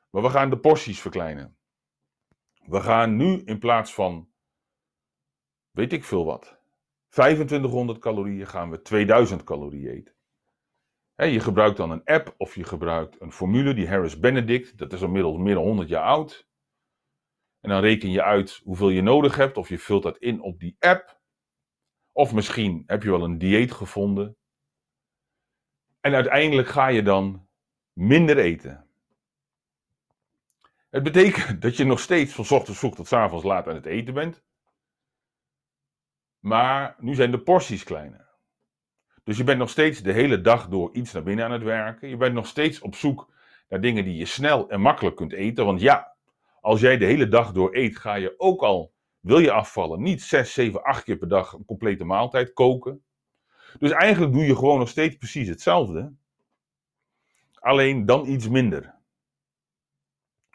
maar 0.10 0.22
we 0.22 0.30
gaan 0.30 0.50
de 0.50 0.60
porties 0.60 1.02
verkleinen. 1.02 1.58
We 2.66 2.82
gaan 2.82 3.16
nu 3.16 3.42
in 3.46 3.60
plaats 3.60 3.94
van 3.94 4.30
weet 5.72 5.94
ik 5.94 6.04
veel 6.04 6.26
wat, 6.26 6.55
2500 7.16 8.00
calorieën, 8.00 8.48
gaan 8.48 8.70
we 8.70 8.82
2000 8.82 9.44
calorieën 9.44 9.92
eten. 9.92 10.14
je 11.16 11.40
gebruikt 11.40 11.78
dan 11.78 11.92
een 11.92 12.04
app 12.04 12.34
of 12.38 12.56
je 12.56 12.64
gebruikt 12.64 13.22
een 13.22 13.32
formule, 13.32 13.74
die 13.74 13.88
Harris 13.88 14.20
Benedict, 14.20 14.78
dat 14.78 14.94
is 14.94 15.02
inmiddels 15.02 15.38
meer 15.38 15.54
dan 15.54 15.64
100 15.64 15.90
jaar 15.90 16.04
oud. 16.04 16.48
En 17.60 17.70
dan 17.70 17.82
reken 17.82 18.12
je 18.12 18.24
uit 18.24 18.62
hoeveel 18.64 18.90
je 18.90 19.02
nodig 19.02 19.36
hebt, 19.36 19.58
of 19.58 19.70
je 19.70 19.80
vult 19.80 20.04
dat 20.04 20.18
in 20.18 20.42
op 20.42 20.60
die 20.60 20.76
app. 20.80 21.22
Of 22.12 22.34
misschien 22.34 22.84
heb 22.86 23.04
je 23.04 23.10
wel 23.10 23.24
een 23.24 23.38
dieet 23.38 23.72
gevonden. 23.72 24.38
En 26.02 26.14
uiteindelijk 26.14 26.68
ga 26.68 26.88
je 26.88 27.04
dan 27.04 27.48
minder 27.94 28.38
eten. 28.38 28.88
Het 30.90 31.04
betekent 31.04 31.62
dat 31.66 31.78
je 31.78 31.86
nog 31.86 32.00
steeds 32.00 32.34
van 32.34 32.58
ochtends 32.58 32.80
vroeg 32.80 32.96
tot 32.96 33.14
avonds 33.14 33.46
laat 33.46 33.68
aan 33.68 33.76
het 33.76 33.86
eten 33.86 34.14
bent. 34.14 34.44
Maar 36.46 36.96
nu 37.00 37.16
zijn 37.16 37.32
de 37.32 37.40
porties 37.40 37.84
kleiner. 37.84 38.28
Dus 39.24 39.38
je 39.38 39.44
bent 39.44 39.60
nog 39.60 39.70
steeds 39.70 40.02
de 40.02 40.12
hele 40.12 40.42
dag 40.42 40.68
door 40.68 40.94
iets 40.94 41.12
naar 41.12 41.24
binnen 41.24 41.46
aan 41.46 41.52
het 41.52 41.64
werken. 41.64 42.10
Je 42.10 42.18
bent 42.18 42.34
nog 42.34 42.48
steeds 42.48 42.80
op 42.80 42.96
zoek 42.96 43.34
naar 43.70 43.82
dingen 43.82 44.04
die 44.04 44.16
je 44.16 44.26
snel 44.26 44.70
en 44.70 44.82
makkelijk 44.82 45.16
kunt 45.16 45.34
eten. 45.34 45.66
Want 45.66 45.82
ja, 45.82 46.16
als 46.62 46.80
jij 46.80 46.98
de 46.98 47.06
hele 47.06 47.28
dag 47.28 47.52
door 47.52 47.76
eet, 47.76 47.98
ga 47.98 48.16
je 48.16 48.34
ook 48.38 48.62
al, 48.62 48.94
wil 49.20 49.40
je 49.40 49.52
afvallen, 49.52 50.02
niet 50.02 50.22
6, 50.22 50.54
7, 50.54 50.84
8 50.84 51.04
keer 51.04 51.18
per 51.18 51.28
dag 51.28 51.54
een 51.54 51.66
complete 51.66 52.04
maaltijd 52.04 52.54
koken. 52.54 53.04
Dus 53.80 53.92
eigenlijk 53.92 54.34
doe 54.34 54.46
je 54.46 54.56
gewoon 54.56 54.80
nog 54.80 54.90
steeds 54.90 55.16
precies 55.16 55.48
hetzelfde. 55.48 56.14
Alleen 57.54 58.06
dan 58.06 58.28
iets 58.28 58.50
minder. 58.50 58.96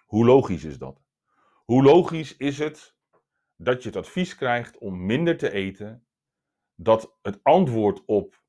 Hoe 0.06 0.24
logisch 0.24 0.64
is 0.64 0.78
dat? 0.78 1.00
Hoe 1.64 1.82
logisch 1.82 2.36
is 2.36 2.58
het 2.58 2.98
dat 3.62 3.82
je 3.82 3.88
het 3.88 3.98
advies 3.98 4.34
krijgt 4.34 4.78
om 4.78 5.06
minder 5.06 5.36
te 5.36 5.50
eten, 5.52 6.06
dat 6.74 7.16
het 7.22 7.40
antwoord 7.42 8.04
op 8.04 8.42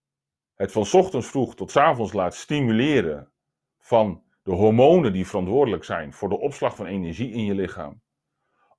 het 0.53 0.71
van 0.71 0.87
ochtends 0.91 1.27
vroeg 1.27 1.55
tot 1.55 1.77
avonds 1.77 2.13
laat 2.13 2.35
stimuleren 2.35 3.31
van 3.77 4.23
de 4.43 4.51
hormonen 4.51 5.13
die 5.13 5.27
verantwoordelijk 5.27 5.83
zijn 5.83 6.13
voor 6.13 6.29
de 6.29 6.39
opslag 6.39 6.75
van 6.75 6.85
energie 6.85 7.31
in 7.31 7.45
je 7.45 7.55
lichaam, 7.55 8.01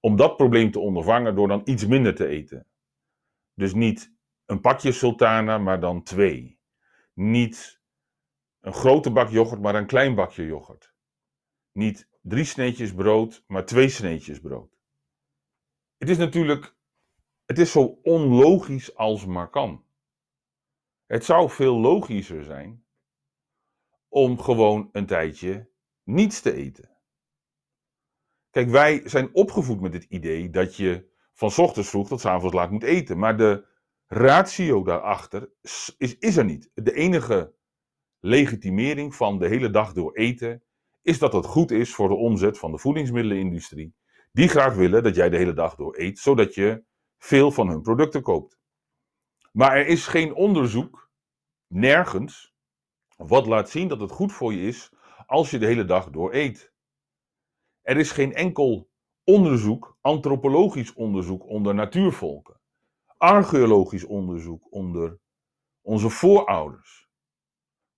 om 0.00 0.16
dat 0.16 0.36
probleem 0.36 0.70
te 0.70 0.78
ondervangen 0.78 1.34
door 1.34 1.48
dan 1.48 1.62
iets 1.64 1.86
minder 1.86 2.14
te 2.14 2.26
eten. 2.26 2.66
Dus 3.54 3.74
niet 3.74 4.14
een 4.46 4.60
pakje 4.60 4.92
sultana, 4.92 5.58
maar 5.58 5.80
dan 5.80 6.02
twee. 6.02 6.60
Niet 7.14 7.80
een 8.60 8.74
grote 8.74 9.10
bak 9.10 9.28
yoghurt, 9.28 9.60
maar 9.60 9.74
een 9.74 9.86
klein 9.86 10.14
bakje 10.14 10.46
yoghurt. 10.46 10.94
Niet 11.72 12.08
drie 12.22 12.44
sneetjes 12.44 12.94
brood, 12.94 13.44
maar 13.46 13.64
twee 13.64 13.88
sneetjes 13.88 14.40
brood. 14.40 14.81
Het 16.02 16.10
is 16.10 16.18
natuurlijk, 16.18 16.76
het 17.46 17.58
is 17.58 17.72
zo 17.72 17.98
onlogisch 18.02 18.94
als 18.94 19.26
maar 19.26 19.50
kan. 19.50 19.84
Het 21.06 21.24
zou 21.24 21.50
veel 21.50 21.76
logischer 21.76 22.44
zijn 22.44 22.84
om 24.08 24.38
gewoon 24.38 24.88
een 24.92 25.06
tijdje 25.06 25.70
niets 26.02 26.40
te 26.40 26.52
eten. 26.52 26.90
Kijk, 28.50 28.68
wij 28.68 29.08
zijn 29.08 29.34
opgevoed 29.34 29.80
met 29.80 29.92
het 29.92 30.04
idee 30.04 30.50
dat 30.50 30.76
je 30.76 31.10
van 31.32 31.52
ochtends 31.56 31.88
vroeg 31.88 32.08
tot 32.08 32.24
avonds 32.24 32.54
laat 32.54 32.70
moet 32.70 32.82
eten. 32.82 33.18
Maar 33.18 33.36
de 33.36 33.66
ratio 34.06 34.82
daarachter 34.82 35.50
is, 35.60 35.96
is 36.18 36.36
er 36.36 36.44
niet. 36.44 36.70
De 36.74 36.94
enige 36.94 37.54
legitimering 38.18 39.14
van 39.14 39.38
de 39.38 39.48
hele 39.48 39.70
dag 39.70 39.92
door 39.92 40.14
eten 40.14 40.62
is 41.02 41.18
dat 41.18 41.32
het 41.32 41.46
goed 41.46 41.70
is 41.70 41.94
voor 41.94 42.08
de 42.08 42.14
omzet 42.14 42.58
van 42.58 42.70
de 42.70 42.78
voedingsmiddelenindustrie. 42.78 43.94
Die 44.32 44.48
graag 44.48 44.74
willen 44.74 45.02
dat 45.02 45.14
jij 45.14 45.30
de 45.30 45.36
hele 45.36 45.52
dag 45.52 45.74
door 45.74 45.98
eet, 45.98 46.18
zodat 46.18 46.54
je 46.54 46.84
veel 47.18 47.50
van 47.50 47.68
hun 47.68 47.82
producten 47.82 48.22
koopt. 48.22 48.58
Maar 49.52 49.76
er 49.76 49.86
is 49.86 50.06
geen 50.06 50.34
onderzoek, 50.34 51.10
nergens, 51.66 52.54
wat 53.16 53.46
laat 53.46 53.70
zien 53.70 53.88
dat 53.88 54.00
het 54.00 54.10
goed 54.10 54.32
voor 54.32 54.52
je 54.52 54.66
is 54.66 54.92
als 55.26 55.50
je 55.50 55.58
de 55.58 55.66
hele 55.66 55.84
dag 55.84 56.10
door 56.10 56.34
eet. 56.34 56.72
Er 57.82 57.96
is 57.96 58.10
geen 58.10 58.34
enkel 58.34 58.90
onderzoek, 59.24 59.96
antropologisch 60.00 60.92
onderzoek 60.92 61.46
onder 61.46 61.74
natuurvolken, 61.74 62.60
archeologisch 63.16 64.04
onderzoek 64.04 64.72
onder 64.72 65.20
onze 65.80 66.10
voorouders. 66.10 67.08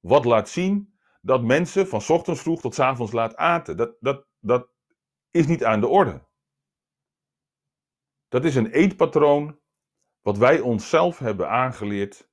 Wat 0.00 0.24
laat 0.24 0.48
zien 0.48 0.94
dat 1.20 1.42
mensen 1.42 1.86
van 1.86 2.02
ochtends 2.08 2.40
vroeg 2.40 2.60
tot 2.60 2.80
avonds 2.80 3.12
laat 3.12 3.36
aten. 3.36 3.76
Dat, 3.76 3.96
dat, 4.00 4.26
dat 4.40 4.73
is 5.34 5.46
niet 5.46 5.64
aan 5.64 5.80
de 5.80 5.88
orde. 5.88 6.22
Dat 8.28 8.44
is 8.44 8.54
een 8.54 8.70
eetpatroon 8.70 9.60
wat 10.20 10.38
wij 10.38 10.60
onszelf 10.60 11.18
hebben 11.18 11.48
aangeleerd 11.48 12.28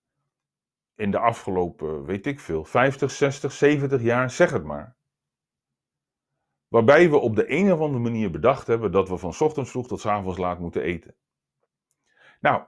in 0.95 1.11
de 1.11 1.19
afgelopen, 1.19 2.05
weet 2.05 2.25
ik 2.25 2.39
veel, 2.39 2.65
50, 2.65 3.11
60, 3.11 3.51
70 3.51 4.01
jaar, 4.01 4.29
zeg 4.29 4.51
het 4.51 4.63
maar. 4.63 4.97
Waarbij 6.67 7.09
we 7.09 7.17
op 7.17 7.35
de 7.35 7.51
een 7.51 7.71
of 7.71 7.79
andere 7.79 8.03
manier 8.03 8.31
bedacht 8.31 8.67
hebben 8.67 8.91
dat 8.91 9.09
we 9.09 9.17
van 9.17 9.33
ochtends 9.39 9.71
vroeg 9.71 9.87
tot 9.87 10.05
avonds 10.05 10.37
laat 10.37 10.59
moeten 10.59 10.81
eten. 10.81 11.15
Nou, 12.39 12.63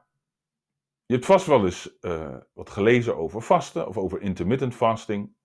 je 1.06 1.13
hebt 1.13 1.25
vast 1.25 1.46
wel 1.46 1.66
eens 1.66 1.98
uh, 2.02 2.38
wat 2.54 2.70
gelezen 2.70 3.18
over 3.18 3.42
vasten 3.42 3.88
of 3.88 3.98
over 3.98 4.22
intermittent 4.22 4.75
fasting. 4.75 5.36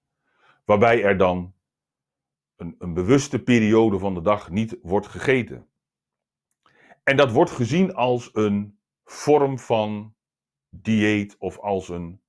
Waarbij 0.65 1.03
er 1.03 1.17
dan 1.17 1.55
een, 2.59 2.75
een 2.79 2.95
bewuste 2.95 3.43
periode 3.43 3.99
van 3.99 4.15
de 4.15 4.21
dag 4.21 4.51
niet 4.51 4.79
wordt 4.83 5.07
gegeten. 5.07 5.69
En 7.03 7.17
dat 7.17 7.33
wordt 7.33 7.51
gezien 7.51 7.95
als 7.95 8.31
een 8.33 8.79
vorm 9.05 9.59
van 9.59 10.15
dieet 10.69 11.37
of 11.39 11.59
als 11.59 11.89
een 11.89 12.21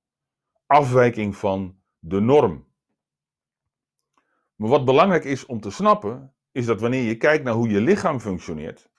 afwijking 0.66 1.36
van 1.36 1.80
de 1.98 2.20
norm. 2.20 2.68
Maar 4.54 4.68
wat 4.68 4.84
belangrijk 4.84 5.24
is 5.24 5.46
om 5.46 5.60
te 5.60 5.70
snappen, 5.70 6.34
is 6.52 6.66
dat 6.66 6.80
wanneer 6.80 7.02
je 7.02 7.16
kijkt 7.16 7.44
naar 7.44 7.54
hoe 7.54 7.68
je 7.68 7.80
lichaam 7.80 8.20
functioneert 8.20 8.90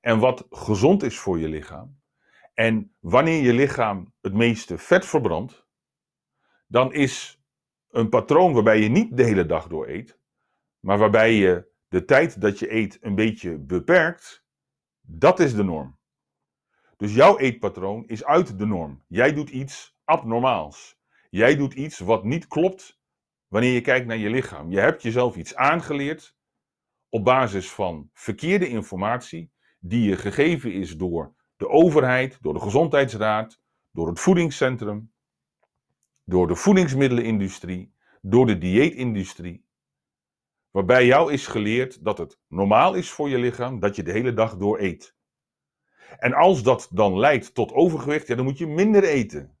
en 0.00 0.18
wat 0.18 0.46
gezond 0.50 1.02
is 1.02 1.18
voor 1.18 1.38
je 1.38 1.48
lichaam, 1.48 2.00
en 2.54 2.94
wanneer 3.00 3.42
je 3.42 3.52
lichaam 3.52 4.12
het 4.20 4.34
meeste 4.34 4.78
vet 4.78 5.06
verbrandt, 5.06 5.66
dan 6.66 6.92
is 6.92 7.42
een 7.88 8.08
patroon 8.08 8.52
waarbij 8.52 8.80
je 8.80 8.88
niet 8.88 9.16
de 9.16 9.24
hele 9.24 9.46
dag 9.46 9.66
door 9.66 9.88
eet, 9.88 10.18
maar 10.80 10.98
waarbij 10.98 11.34
je 11.34 11.68
de 11.88 12.04
tijd 12.04 12.40
dat 12.40 12.58
je 12.58 12.72
eet 12.72 12.98
een 13.00 13.14
beetje 13.14 13.58
beperkt, 13.58 14.44
dat 15.00 15.40
is 15.40 15.54
de 15.54 15.64
norm. 15.64 15.98
Dus 16.96 17.14
jouw 17.14 17.38
eetpatroon 17.38 18.06
is 18.06 18.24
uit 18.24 18.58
de 18.58 18.66
norm. 18.66 19.04
Jij 19.08 19.32
doet 19.32 19.50
iets 19.50 19.96
abnormaals. 20.04 20.98
Jij 21.30 21.56
doet 21.56 21.74
iets 21.74 21.98
wat 21.98 22.24
niet 22.24 22.46
klopt 22.46 23.00
wanneer 23.46 23.72
je 23.72 23.80
kijkt 23.80 24.06
naar 24.06 24.16
je 24.16 24.30
lichaam. 24.30 24.70
Je 24.70 24.80
hebt 24.80 25.02
jezelf 25.02 25.36
iets 25.36 25.54
aangeleerd 25.54 26.36
op 27.08 27.24
basis 27.24 27.70
van 27.70 28.10
verkeerde 28.12 28.68
informatie 28.68 29.52
die 29.78 30.08
je 30.08 30.16
gegeven 30.16 30.72
is 30.72 30.96
door 30.96 31.34
de 31.56 31.68
overheid, 31.68 32.38
door 32.42 32.54
de 32.54 32.60
gezondheidsraad, 32.60 33.60
door 33.90 34.08
het 34.08 34.20
voedingscentrum, 34.20 35.12
door 36.24 36.46
de 36.46 36.54
voedingsmiddelenindustrie, 36.54 37.94
door 38.20 38.46
de 38.46 38.58
dieetindustrie. 38.58 39.66
Waarbij 40.78 41.06
jou 41.06 41.32
is 41.32 41.46
geleerd 41.46 42.04
dat 42.04 42.18
het 42.18 42.38
normaal 42.48 42.94
is 42.94 43.10
voor 43.10 43.28
je 43.28 43.38
lichaam 43.38 43.80
dat 43.80 43.96
je 43.96 44.02
de 44.02 44.12
hele 44.12 44.32
dag 44.32 44.56
door 44.56 44.78
eet. 44.78 45.16
En 46.18 46.32
als 46.32 46.62
dat 46.62 46.88
dan 46.90 47.18
leidt 47.18 47.54
tot 47.54 47.72
overgewicht, 47.72 48.26
dan 48.26 48.44
moet 48.44 48.58
je 48.58 48.66
minder 48.66 49.04
eten. 49.04 49.58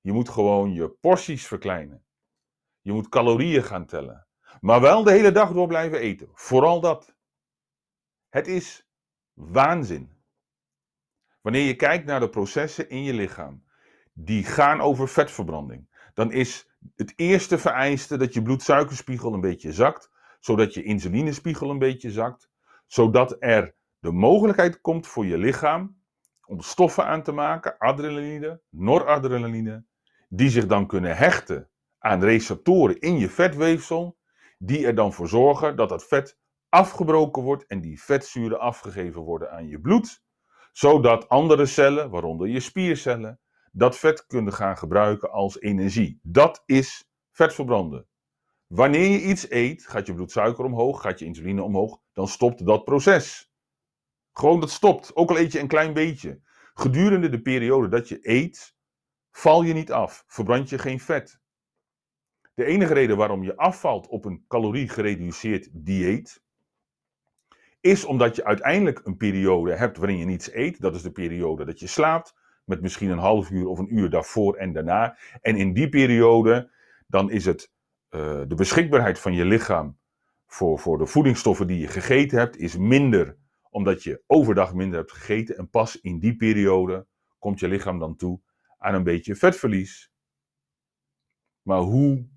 Je 0.00 0.12
moet 0.12 0.28
gewoon 0.28 0.72
je 0.72 0.88
porties 0.88 1.46
verkleinen. 1.46 2.04
Je 2.80 2.92
moet 2.92 3.08
calorieën 3.08 3.62
gaan 3.62 3.86
tellen. 3.86 4.26
Maar 4.60 4.80
wel 4.80 5.04
de 5.04 5.10
hele 5.10 5.32
dag 5.32 5.52
door 5.52 5.66
blijven 5.66 5.98
eten. 5.98 6.28
Vooral 6.34 6.80
dat. 6.80 7.16
Het 8.28 8.46
is 8.46 8.88
waanzin. 9.32 10.22
Wanneer 11.40 11.66
je 11.66 11.76
kijkt 11.76 12.04
naar 12.06 12.20
de 12.20 12.28
processen 12.28 12.88
in 12.88 13.02
je 13.02 13.14
lichaam, 13.14 13.64
die 14.12 14.44
gaan 14.44 14.80
over 14.80 15.08
vetverbranding, 15.08 16.10
dan 16.14 16.32
is 16.32 16.70
het 16.94 17.12
eerste 17.16 17.58
vereiste 17.58 18.16
dat 18.16 18.34
je 18.34 18.42
bloedsuikerspiegel 18.42 19.34
een 19.34 19.40
beetje 19.40 19.72
zakt, 19.72 20.09
zodat 20.40 20.74
je 20.74 20.82
insulinespiegel 20.82 21.70
een 21.70 21.78
beetje 21.78 22.10
zakt, 22.10 22.50
zodat 22.86 23.36
er 23.38 23.74
de 23.98 24.12
mogelijkheid 24.12 24.80
komt 24.80 25.06
voor 25.06 25.26
je 25.26 25.38
lichaam 25.38 26.02
om 26.46 26.60
stoffen 26.60 27.06
aan 27.06 27.22
te 27.22 27.32
maken, 27.32 27.78
adrenaline, 27.78 28.60
noradrenaline, 28.68 29.84
die 30.28 30.50
zich 30.50 30.66
dan 30.66 30.86
kunnen 30.86 31.16
hechten 31.16 31.70
aan 31.98 32.24
receptoren 32.24 33.00
in 33.00 33.18
je 33.18 33.28
vetweefsel, 33.28 34.18
die 34.58 34.86
er 34.86 34.94
dan 34.94 35.12
voor 35.12 35.28
zorgen 35.28 35.76
dat 35.76 35.88
dat 35.88 36.06
vet 36.06 36.38
afgebroken 36.68 37.42
wordt 37.42 37.66
en 37.66 37.80
die 37.80 38.02
vetzuren 38.02 38.60
afgegeven 38.60 39.20
worden 39.20 39.50
aan 39.50 39.68
je 39.68 39.80
bloed, 39.80 40.22
zodat 40.72 41.28
andere 41.28 41.66
cellen, 41.66 42.10
waaronder 42.10 42.48
je 42.48 42.60
spiercellen, 42.60 43.40
dat 43.72 43.98
vet 43.98 44.26
kunnen 44.26 44.52
gaan 44.52 44.76
gebruiken 44.78 45.30
als 45.30 45.60
energie. 45.60 46.20
Dat 46.22 46.62
is 46.66 47.10
vet 47.30 47.54
verbranden. 47.54 48.06
Wanneer 48.70 49.10
je 49.10 49.22
iets 49.22 49.50
eet, 49.50 49.86
gaat 49.86 50.06
je 50.06 50.14
bloedsuiker 50.14 50.64
omhoog, 50.64 51.00
gaat 51.00 51.18
je 51.18 51.24
insuline 51.24 51.62
omhoog, 51.62 52.00
dan 52.12 52.28
stopt 52.28 52.66
dat 52.66 52.84
proces. 52.84 53.52
Gewoon 54.32 54.60
dat 54.60 54.70
stopt, 54.70 55.16
ook 55.16 55.30
al 55.30 55.38
eet 55.38 55.52
je 55.52 55.60
een 55.60 55.68
klein 55.68 55.92
beetje. 55.92 56.40
Gedurende 56.74 57.28
de 57.28 57.42
periode 57.42 57.88
dat 57.88 58.08
je 58.08 58.18
eet, 58.22 58.74
val 59.30 59.62
je 59.62 59.72
niet 59.72 59.92
af, 59.92 60.24
verbrand 60.26 60.68
je 60.68 60.78
geen 60.78 61.00
vet. 61.00 61.40
De 62.54 62.64
enige 62.64 62.94
reden 62.94 63.16
waarom 63.16 63.42
je 63.42 63.56
afvalt 63.56 64.06
op 64.06 64.24
een 64.24 64.44
calorie-gereduceerd 64.48 65.68
dieet, 65.72 66.42
is 67.80 68.04
omdat 68.04 68.36
je 68.36 68.44
uiteindelijk 68.44 69.00
een 69.04 69.16
periode 69.16 69.74
hebt 69.74 69.96
waarin 69.96 70.18
je 70.18 70.24
niets 70.24 70.52
eet. 70.52 70.80
Dat 70.80 70.94
is 70.94 71.02
de 71.02 71.12
periode 71.12 71.64
dat 71.64 71.80
je 71.80 71.86
slaapt, 71.86 72.34
met 72.64 72.80
misschien 72.80 73.10
een 73.10 73.18
half 73.18 73.50
uur 73.50 73.66
of 73.66 73.78
een 73.78 73.96
uur 73.96 74.10
daarvoor 74.10 74.56
en 74.56 74.72
daarna. 74.72 75.18
En 75.40 75.56
in 75.56 75.72
die 75.72 75.88
periode, 75.88 76.70
dan 77.06 77.30
is 77.30 77.44
het 77.44 77.72
uh, 78.10 78.42
de 78.46 78.54
beschikbaarheid 78.54 79.18
van 79.18 79.32
je 79.34 79.44
lichaam 79.44 79.98
voor, 80.46 80.78
voor 80.78 80.98
de 80.98 81.06
voedingsstoffen 81.06 81.66
die 81.66 81.78
je 81.78 81.88
gegeten 81.88 82.38
hebt, 82.38 82.56
is 82.56 82.76
minder 82.76 83.38
omdat 83.70 84.02
je 84.02 84.22
overdag 84.26 84.74
minder 84.74 84.98
hebt 84.98 85.12
gegeten. 85.12 85.56
En 85.56 85.70
pas 85.70 86.00
in 86.00 86.18
die 86.18 86.36
periode 86.36 87.06
komt 87.38 87.60
je 87.60 87.68
lichaam 87.68 87.98
dan 87.98 88.16
toe 88.16 88.40
aan 88.78 88.94
een 88.94 89.04
beetje 89.04 89.36
vetverlies. 89.36 90.12
Maar 91.62 91.80
hoe 91.80 92.28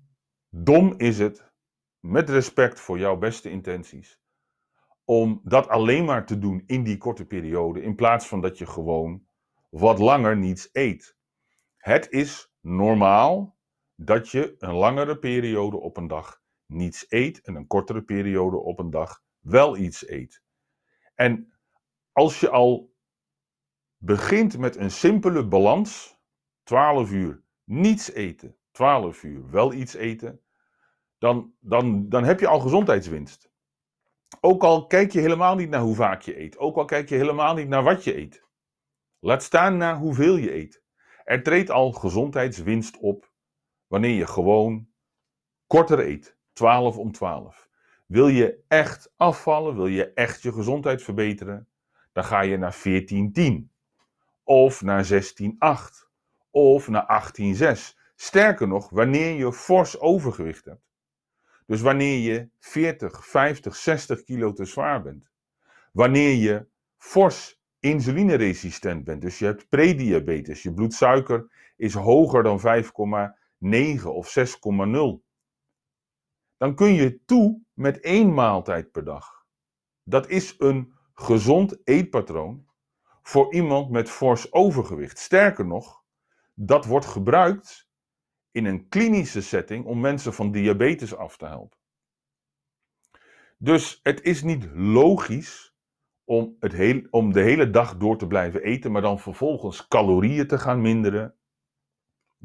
dom 0.48 0.94
is 0.96 1.18
het, 1.18 1.52
met 2.00 2.30
respect 2.30 2.80
voor 2.80 2.98
jouw 2.98 3.16
beste 3.16 3.50
intenties, 3.50 4.20
om 5.04 5.40
dat 5.44 5.68
alleen 5.68 6.04
maar 6.04 6.26
te 6.26 6.38
doen 6.38 6.62
in 6.66 6.84
die 6.84 6.96
korte 6.96 7.26
periode, 7.26 7.82
in 7.82 7.94
plaats 7.94 8.28
van 8.28 8.40
dat 8.40 8.58
je 8.58 8.66
gewoon 8.66 9.26
wat 9.70 9.98
langer 9.98 10.36
niets 10.36 10.68
eet. 10.72 11.16
Het 11.76 12.10
is 12.10 12.54
normaal 12.60 13.53
dat 13.96 14.30
je 14.30 14.54
een 14.58 14.74
langere 14.74 15.18
periode 15.18 15.76
op 15.76 15.96
een 15.96 16.06
dag 16.06 16.42
niets 16.66 17.06
eet 17.08 17.40
en 17.40 17.54
een 17.54 17.66
kortere 17.66 18.02
periode 18.02 18.56
op 18.56 18.78
een 18.78 18.90
dag 18.90 19.22
wel 19.38 19.76
iets 19.76 20.08
eet. 20.08 20.42
En 21.14 21.52
als 22.12 22.40
je 22.40 22.50
al 22.50 22.94
begint 23.96 24.58
met 24.58 24.76
een 24.76 24.90
simpele 24.90 25.46
balans, 25.46 26.18
12 26.62 27.12
uur 27.12 27.42
niets 27.64 28.12
eten, 28.12 28.56
12 28.70 29.22
uur 29.22 29.50
wel 29.50 29.72
iets 29.72 29.94
eten, 29.94 30.40
dan, 31.18 31.54
dan, 31.60 32.08
dan 32.08 32.24
heb 32.24 32.40
je 32.40 32.46
al 32.46 32.60
gezondheidswinst. 32.60 33.52
Ook 34.40 34.62
al 34.62 34.86
kijk 34.86 35.12
je 35.12 35.20
helemaal 35.20 35.54
niet 35.54 35.68
naar 35.68 35.80
hoe 35.80 35.94
vaak 35.94 36.22
je 36.22 36.40
eet, 36.40 36.58
ook 36.58 36.76
al 36.76 36.84
kijk 36.84 37.08
je 37.08 37.14
helemaal 37.14 37.54
niet 37.54 37.68
naar 37.68 37.82
wat 37.82 38.04
je 38.04 38.16
eet. 38.16 38.42
Laat 39.18 39.42
staan 39.42 39.76
naar 39.76 39.96
hoeveel 39.96 40.36
je 40.36 40.54
eet. 40.54 40.82
Er 41.24 41.42
treedt 41.42 41.70
al 41.70 41.92
gezondheidswinst 41.92 42.98
op 42.98 43.32
wanneer 43.94 44.16
je 44.16 44.26
gewoon 44.26 44.88
korter 45.66 45.98
eet, 45.98 46.36
12 46.52 46.98
om 46.98 47.12
12. 47.12 47.68
Wil 48.06 48.28
je 48.28 48.64
echt 48.68 49.12
afvallen, 49.16 49.76
wil 49.76 49.86
je 49.86 50.12
echt 50.12 50.42
je 50.42 50.52
gezondheid 50.52 51.02
verbeteren, 51.02 51.68
dan 52.12 52.24
ga 52.24 52.40
je 52.40 52.56
naar 52.56 52.76
14-10 52.76 53.68
of 54.44 54.82
naar 54.82 55.06
16-8 55.06 55.16
of 56.50 56.88
naar 56.88 57.32
18-6. 57.38 57.98
Sterker 58.16 58.68
nog, 58.68 58.90
wanneer 58.90 59.34
je 59.34 59.52
fors 59.52 60.00
overgewicht 60.00 60.64
hebt. 60.64 60.84
Dus 61.66 61.80
wanneer 61.80 62.18
je 62.18 62.48
40, 62.58 63.26
50, 63.26 63.76
60 63.76 64.22
kilo 64.22 64.52
te 64.52 64.64
zwaar 64.64 65.02
bent. 65.02 65.30
Wanneer 65.92 66.34
je 66.34 66.66
fors 66.96 67.60
insulineresistent 67.80 69.04
bent. 69.04 69.22
Dus 69.22 69.38
je 69.38 69.44
hebt 69.44 69.68
prediabetes. 69.68 70.62
Je 70.62 70.72
bloedsuiker 70.72 71.50
is 71.76 71.94
hoger 71.94 72.42
dan 72.42 72.60
5,9 73.64 74.04
of 74.06 74.38
6,0 74.38 75.24
dan 76.56 76.74
kun 76.74 76.92
je 76.92 77.24
toe 77.24 77.62
met 77.72 78.00
één 78.00 78.34
maaltijd 78.34 78.90
per 78.92 79.04
dag. 79.04 79.46
Dat 80.02 80.28
is 80.28 80.54
een 80.58 80.94
gezond 81.14 81.80
eetpatroon 81.84 82.66
voor 83.22 83.54
iemand 83.54 83.90
met 83.90 84.10
fors 84.10 84.52
overgewicht. 84.52 85.18
Sterker 85.18 85.66
nog, 85.66 86.04
dat 86.54 86.84
wordt 86.84 87.06
gebruikt 87.06 87.88
in 88.50 88.64
een 88.64 88.88
klinische 88.88 89.42
setting 89.42 89.84
om 89.84 90.00
mensen 90.00 90.34
van 90.34 90.50
diabetes 90.50 91.16
af 91.16 91.36
te 91.36 91.46
helpen. 91.46 91.78
Dus 93.58 94.00
het 94.02 94.22
is 94.22 94.42
niet 94.42 94.68
logisch 94.74 95.74
om, 96.24 96.56
het 96.60 96.72
heel, 96.72 97.06
om 97.10 97.32
de 97.32 97.40
hele 97.40 97.70
dag 97.70 97.96
door 97.96 98.18
te 98.18 98.26
blijven 98.26 98.62
eten, 98.62 98.92
maar 98.92 99.02
dan 99.02 99.20
vervolgens 99.20 99.88
calorieën 99.88 100.46
te 100.46 100.58
gaan 100.58 100.80
minderen. 100.80 101.38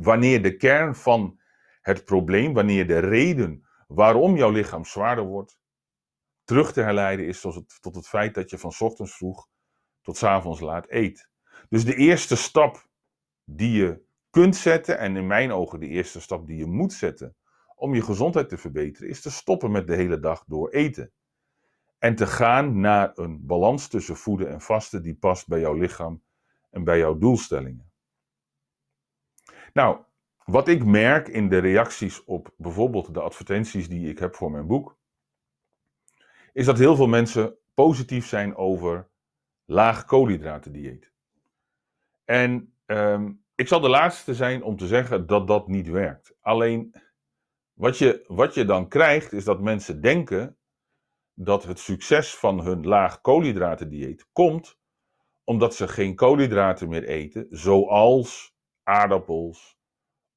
Wanneer 0.01 0.41
de 0.41 0.55
kern 0.55 0.95
van 0.95 1.39
het 1.81 2.05
probleem, 2.05 2.53
wanneer 2.53 2.87
de 2.87 2.99
reden 2.99 3.67
waarom 3.87 4.35
jouw 4.35 4.49
lichaam 4.49 4.85
zwaarder 4.85 5.23
wordt, 5.25 5.59
terug 6.43 6.73
te 6.73 6.81
herleiden 6.81 7.25
is 7.25 7.41
tot 7.41 7.55
het, 7.55 7.77
tot 7.81 7.95
het 7.95 8.07
feit 8.07 8.33
dat 8.33 8.49
je 8.49 8.57
van 8.57 8.73
ochtends 8.79 9.15
vroeg 9.15 9.47
tot 10.01 10.17
s 10.17 10.23
avonds 10.23 10.59
laat 10.59 10.85
eet. 10.89 11.29
Dus 11.69 11.85
de 11.85 11.95
eerste 11.95 12.35
stap 12.35 12.87
die 13.43 13.71
je 13.71 14.01
kunt 14.29 14.55
zetten, 14.55 14.97
en 14.97 15.15
in 15.15 15.27
mijn 15.27 15.51
ogen 15.51 15.79
de 15.79 15.87
eerste 15.87 16.21
stap 16.21 16.47
die 16.47 16.57
je 16.57 16.65
moet 16.65 16.93
zetten 16.93 17.35
om 17.75 17.95
je 17.95 18.01
gezondheid 18.01 18.49
te 18.49 18.57
verbeteren, 18.57 19.09
is 19.09 19.21
te 19.21 19.31
stoppen 19.31 19.71
met 19.71 19.87
de 19.87 19.95
hele 19.95 20.19
dag 20.19 20.43
door 20.47 20.69
eten. 20.69 21.11
En 21.97 22.15
te 22.15 22.27
gaan 22.27 22.79
naar 22.79 23.11
een 23.15 23.45
balans 23.45 23.87
tussen 23.87 24.15
voeden 24.15 24.49
en 24.49 24.61
vasten 24.61 25.01
die 25.01 25.15
past 25.15 25.47
bij 25.47 25.59
jouw 25.59 25.73
lichaam 25.73 26.23
en 26.69 26.83
bij 26.83 26.97
jouw 26.97 27.17
doelstellingen. 27.17 27.88
Nou, 29.73 29.99
wat 30.45 30.67
ik 30.67 30.85
merk 30.85 31.27
in 31.27 31.49
de 31.49 31.57
reacties 31.57 32.23
op 32.23 32.53
bijvoorbeeld 32.57 33.13
de 33.13 33.21
advertenties 33.21 33.89
die 33.89 34.09
ik 34.09 34.19
heb 34.19 34.35
voor 34.35 34.51
mijn 34.51 34.67
boek, 34.67 34.97
is 36.53 36.65
dat 36.65 36.77
heel 36.77 36.95
veel 36.95 37.07
mensen 37.07 37.57
positief 37.73 38.27
zijn 38.27 38.55
over 38.55 39.09
laag 39.65 40.05
koolhydraten 40.05 40.71
dieet. 40.71 41.11
En 42.25 42.73
ehm, 42.85 43.31
ik 43.55 43.67
zal 43.67 43.79
de 43.79 43.89
laatste 43.89 44.35
zijn 44.35 44.63
om 44.63 44.77
te 44.77 44.87
zeggen 44.87 45.27
dat 45.27 45.47
dat 45.47 45.67
niet 45.67 45.87
werkt. 45.87 46.35
Alleen 46.41 46.95
wat 47.73 47.97
je, 47.97 48.23
wat 48.27 48.53
je 48.53 48.65
dan 48.65 48.87
krijgt 48.87 49.33
is 49.33 49.43
dat 49.43 49.61
mensen 49.61 50.01
denken 50.01 50.57
dat 51.33 51.63
het 51.63 51.79
succes 51.79 52.35
van 52.35 52.59
hun 52.59 52.87
laag 52.87 53.21
koolhydraten 53.21 53.89
dieet 53.89 54.27
komt 54.31 54.77
omdat 55.43 55.75
ze 55.75 55.87
geen 55.87 56.15
koolhydraten 56.15 56.89
meer 56.89 57.03
eten, 57.03 57.47
zoals 57.49 58.55
aardappels, 58.89 59.77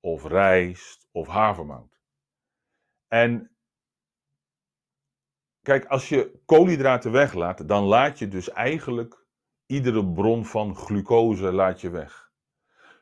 of 0.01 0.25
rijst 0.25 1.09
of 1.13 1.27
havermout. 1.27 2.01
En 3.09 3.51
kijk, 5.63 5.85
als 5.85 6.09
je 6.09 6.41
koolhydraten 6.45 7.13
weglaat, 7.13 7.69
dan 7.69 7.85
laat 7.85 8.19
je 8.19 8.29
dus 8.29 8.51
eigenlijk 8.51 9.27
iedere 9.67 10.13
bron 10.13 10.45
van 10.47 10.77
glucose 10.77 11.53
laat 11.53 11.81
je 11.81 11.91
weg. 11.91 12.31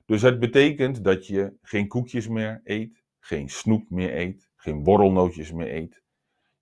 Dus 0.05 0.23
het 0.23 0.39
betekent 0.39 1.05
dat 1.05 1.27
je 1.27 1.57
geen 1.63 1.89
koekjes 1.89 2.29
meer 2.29 2.61
eet, 2.65 3.05
geen 3.19 3.49
snoep 3.49 3.91
meer 3.91 4.17
eet, 4.17 4.51
geen 4.57 4.83
borrelnootjes 4.83 5.53
meer 5.53 5.75
eet. 5.75 6.03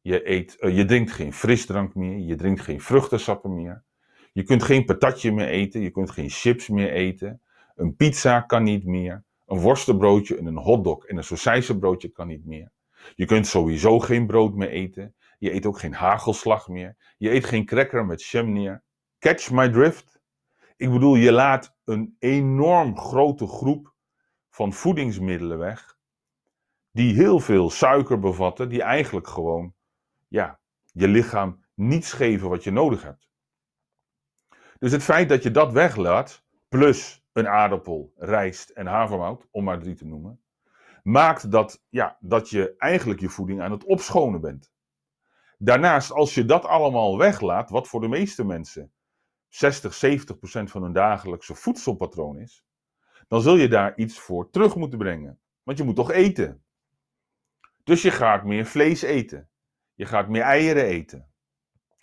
Je, 0.01 0.29
eet, 0.29 0.57
uh, 0.61 0.77
je 0.77 0.85
drinkt 0.85 1.13
geen 1.13 1.33
frisdrank 1.33 1.95
meer, 1.95 2.19
je 2.19 2.35
drinkt 2.35 2.61
geen 2.61 2.81
vruchtensappen 2.81 3.55
meer. 3.55 3.85
Je 4.33 4.43
kunt 4.43 4.63
geen 4.63 4.85
patatje 4.85 5.33
meer 5.33 5.49
eten, 5.49 5.81
je 5.81 5.91
kunt 5.91 6.11
geen 6.11 6.31
chips 6.31 6.69
meer 6.69 6.93
eten. 6.93 7.43
Een 7.79 7.97
pizza 7.97 8.41
kan 8.41 8.63
niet 8.63 8.85
meer. 8.85 9.25
Een 9.47 9.59
worstenbroodje 9.59 10.37
en 10.37 10.47
een 10.47 10.57
hotdog 10.57 11.07
en 11.07 11.17
een 11.17 11.25
sausijzenbroodje 11.25 12.09
kan 12.09 12.27
niet 12.27 12.45
meer. 12.45 12.73
Je 13.15 13.25
kunt 13.25 13.47
sowieso 13.47 13.99
geen 13.99 14.27
brood 14.27 14.55
meer 14.55 14.69
eten. 14.69 15.15
Je 15.39 15.53
eet 15.53 15.67
ook 15.67 15.79
geen 15.79 15.95
hagelslag 15.95 16.69
meer. 16.69 17.15
Je 17.19 17.31
eet 17.31 17.45
geen 17.45 17.65
cracker 17.65 18.07
met 18.07 18.25
jam 18.25 18.53
neer. 18.53 18.83
Catch 19.19 19.51
my 19.51 19.69
drift? 19.69 20.21
Ik 20.77 20.91
bedoel, 20.91 21.15
je 21.15 21.33
laat 21.33 21.77
een 21.85 22.17
enorm 22.19 22.99
grote 22.99 23.47
groep 23.47 23.95
van 24.51 24.73
voedingsmiddelen 24.73 25.59
weg. 25.59 25.97
Die 26.91 27.15
heel 27.15 27.41
veel 27.41 27.71
suiker 27.71 28.19
bevatten, 28.19 28.69
die 28.69 28.83
eigenlijk 28.83 29.29
gewoon, 29.29 29.75
ja, 30.29 30.61
je 30.85 31.09
lichaam 31.09 31.65
niets 31.75 32.13
geven 32.13 32.49
wat 32.49 32.65
je 32.65 32.71
nodig 32.71 33.03
hebt. 33.03 33.29
Dus 34.79 34.93
het 34.93 35.03
feit 35.03 35.29
dat 35.29 35.43
je 35.43 35.51
dat 35.51 35.73
weglaat, 35.73 36.45
plus 36.69 37.18
een 37.39 37.49
aardappel, 37.49 38.13
rijst 38.17 38.71
en 38.71 38.87
havermout, 38.87 39.47
om 39.51 39.65
maar 39.65 39.79
drie 39.79 39.95
te 39.95 40.07
noemen, 40.07 40.41
maakt 41.03 41.51
dat, 41.51 41.83
ja, 41.89 42.17
dat 42.21 42.51
je 42.51 42.75
eigenlijk 42.77 43.21
je 43.21 43.29
voeding 43.29 43.61
aan 43.61 43.71
het 43.71 43.85
opschonen 43.85 44.41
bent. 44.41 44.73
Daarnaast, 45.59 46.13
als 46.13 46.35
je 46.35 46.45
dat 46.45 46.65
allemaal 46.65 47.19
weglaat, 47.19 47.71
wat 47.71 47.89
voor 47.89 48.01
de 48.01 48.09
meeste 48.09 48.45
mensen 48.45 48.93
60, 49.49 49.95
70 49.95 50.39
procent 50.39 50.71
van 50.71 50.83
hun 50.83 50.93
dagelijkse 50.93 51.55
voedselpatroon 51.55 52.39
is, 52.39 52.65
dan 53.29 53.41
zul 53.41 53.57
je 53.57 53.69
daar 53.69 53.97
iets 53.97 54.19
voor 54.19 54.51
terug 54.51 54.77
moeten 54.77 54.99
brengen. 54.99 55.41
Want 55.63 55.79
je 55.79 55.85
moet 55.85 55.97
toch 55.97 56.11
eten. 56.11 56.63
Dus 57.85 58.03
je 58.03 58.11
gaat 58.11 58.45
meer 58.45 58.67
vlees 58.67 59.03
eten. 59.03 59.49
Je 59.95 60.07
gaat 60.07 60.29
meer 60.29 60.43
eieren 60.43 60.85
eten. 60.85 61.29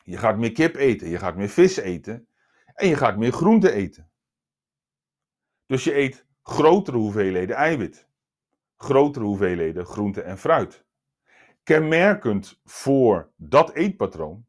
Je 0.04 0.18
gaat 0.18 0.38
meer 0.38 0.52
kip 0.52 0.76
eten. 0.76 1.10
Je 1.10 1.18
gaat 1.18 1.36
meer 1.36 1.50
vis 1.50 1.78
eten. 1.78 2.28
En 2.74 2.88
je 2.88 2.96
gaat 2.96 3.18
meer 3.18 3.32
groente 3.32 3.72
eten. 3.72 4.10
Dus 5.66 5.84
je 5.84 5.96
eet 5.96 6.26
grotere 6.44 6.98
hoeveelheden 6.98 7.56
eiwit, 7.56 8.10
grotere 8.78 9.26
hoeveelheden 9.26 9.86
groente 9.86 10.22
en 10.22 10.38
fruit. 10.38 10.86
Kenmerkend 11.64 12.60
voor 12.64 13.32
dat 13.36 13.74
eetpatroon 13.74 14.46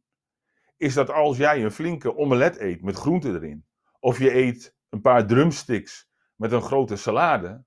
is 0.77 0.95
dat 0.95 1.11
als 1.11 1.37
jij 1.37 1.65
een 1.65 1.71
flinke 1.71 2.17
omelet 2.17 2.59
eet 2.59 2.83
met 2.83 2.97
groente 2.97 3.29
erin, 3.29 3.67
of 4.01 4.19
je 4.19 4.35
eet 4.35 4.77
een 4.89 5.01
paar 5.01 5.27
drumsticks 5.27 6.11
met 6.35 6.53
een 6.53 6.63
grote 6.63 6.97
salade. 6.97 7.65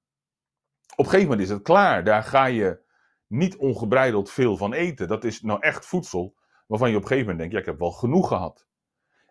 Op 0.95 1.05
een 1.05 1.11
gegeven 1.11 1.29
moment 1.29 1.41
is 1.41 1.49
het 1.49 1.61
klaar. 1.63 2.03
Daar 2.03 2.23
ga 2.23 2.45
je 2.45 2.81
niet 3.27 3.57
ongebreideld 3.57 4.31
veel 4.31 4.57
van 4.57 4.73
eten. 4.73 5.07
Dat 5.07 5.23
is 5.23 5.41
nou 5.41 5.59
echt 5.59 5.85
voedsel 5.85 6.35
waarvan 6.67 6.89
je 6.89 6.95
op 6.95 7.01
een 7.01 7.07
gegeven 7.07 7.29
moment 7.31 7.51
denkt, 7.51 7.67
ik 7.67 7.71
heb 7.71 7.79
wel 7.81 7.91
genoeg 7.91 8.27
gehad. 8.27 8.67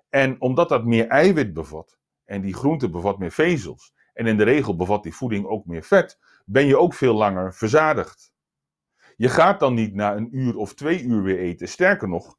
En 0.08 0.40
omdat 0.40 0.68
dat 0.68 0.84
meer 0.84 1.06
eiwit 1.06 1.52
bevat 1.52 1.98
en 2.24 2.40
die 2.40 2.54
groente 2.54 2.90
bevat 2.90 3.18
meer 3.18 3.30
vezels 3.30 3.94
en 4.18 4.26
in 4.26 4.36
de 4.36 4.44
regel 4.44 4.76
bevat 4.76 5.02
die 5.02 5.14
voeding 5.14 5.46
ook 5.46 5.66
meer 5.66 5.82
vet, 5.82 6.18
ben 6.44 6.66
je 6.66 6.78
ook 6.78 6.94
veel 6.94 7.14
langer 7.14 7.54
verzadigd. 7.54 8.32
Je 9.16 9.28
gaat 9.28 9.60
dan 9.60 9.74
niet 9.74 9.94
na 9.94 10.16
een 10.16 10.36
uur 10.36 10.56
of 10.56 10.74
twee 10.74 11.02
uur 11.02 11.22
weer 11.22 11.38
eten. 11.38 11.68
Sterker 11.68 12.08
nog, 12.08 12.38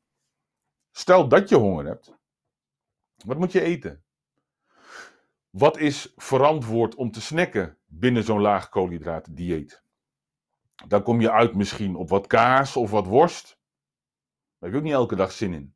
stel 0.92 1.28
dat 1.28 1.50
je 1.50 1.56
honger 1.56 1.86
hebt, 1.86 2.18
wat 3.26 3.38
moet 3.38 3.52
je 3.52 3.62
eten? 3.62 4.04
Wat 5.50 5.78
is 5.78 6.14
verantwoord 6.16 6.96
om 6.96 7.12
te 7.12 7.22
snacken 7.22 7.78
binnen 7.86 8.24
zo'n 8.24 8.42
laag 8.42 8.70
koolhydraten 8.70 9.36
dieet? 9.36 9.84
Dan 10.88 11.04
kom 11.04 11.22
je 11.22 11.32
uit 11.32 11.56
misschien 11.56 11.96
op 11.96 12.10
wat 12.10 12.28
kaas 12.28 12.76
of 12.76 12.92
wat 12.92 13.06
worst. 13.06 13.48
Daar 13.48 14.70
heb 14.70 14.72
je 14.72 14.78
ook 14.78 14.84
niet 14.84 14.94
elke 14.94 15.16
dag 15.16 15.32
zin 15.32 15.54
in. 15.54 15.76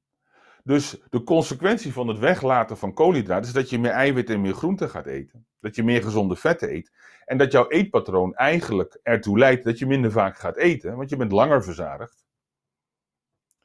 Dus 0.63 1.01
de 1.09 1.23
consequentie 1.23 1.93
van 1.93 2.07
het 2.07 2.19
weglaten 2.19 2.77
van 2.77 2.93
koolhydraten 2.93 3.47
is 3.47 3.53
dat 3.53 3.69
je 3.69 3.79
meer 3.79 3.91
eiwit 3.91 4.29
en 4.29 4.41
meer 4.41 4.53
groente 4.53 4.89
gaat 4.89 5.05
eten. 5.05 5.47
Dat 5.59 5.75
je 5.75 5.83
meer 5.83 6.03
gezonde 6.03 6.35
vetten 6.35 6.73
eet. 6.73 6.91
En 7.25 7.37
dat 7.37 7.51
jouw 7.51 7.69
eetpatroon 7.69 8.35
eigenlijk 8.35 8.99
ertoe 9.03 9.37
leidt 9.37 9.63
dat 9.63 9.79
je 9.79 9.85
minder 9.85 10.11
vaak 10.11 10.37
gaat 10.37 10.57
eten, 10.57 10.95
want 10.95 11.09
je 11.09 11.15
bent 11.15 11.31
langer 11.31 11.63
verzadigd. 11.63 12.25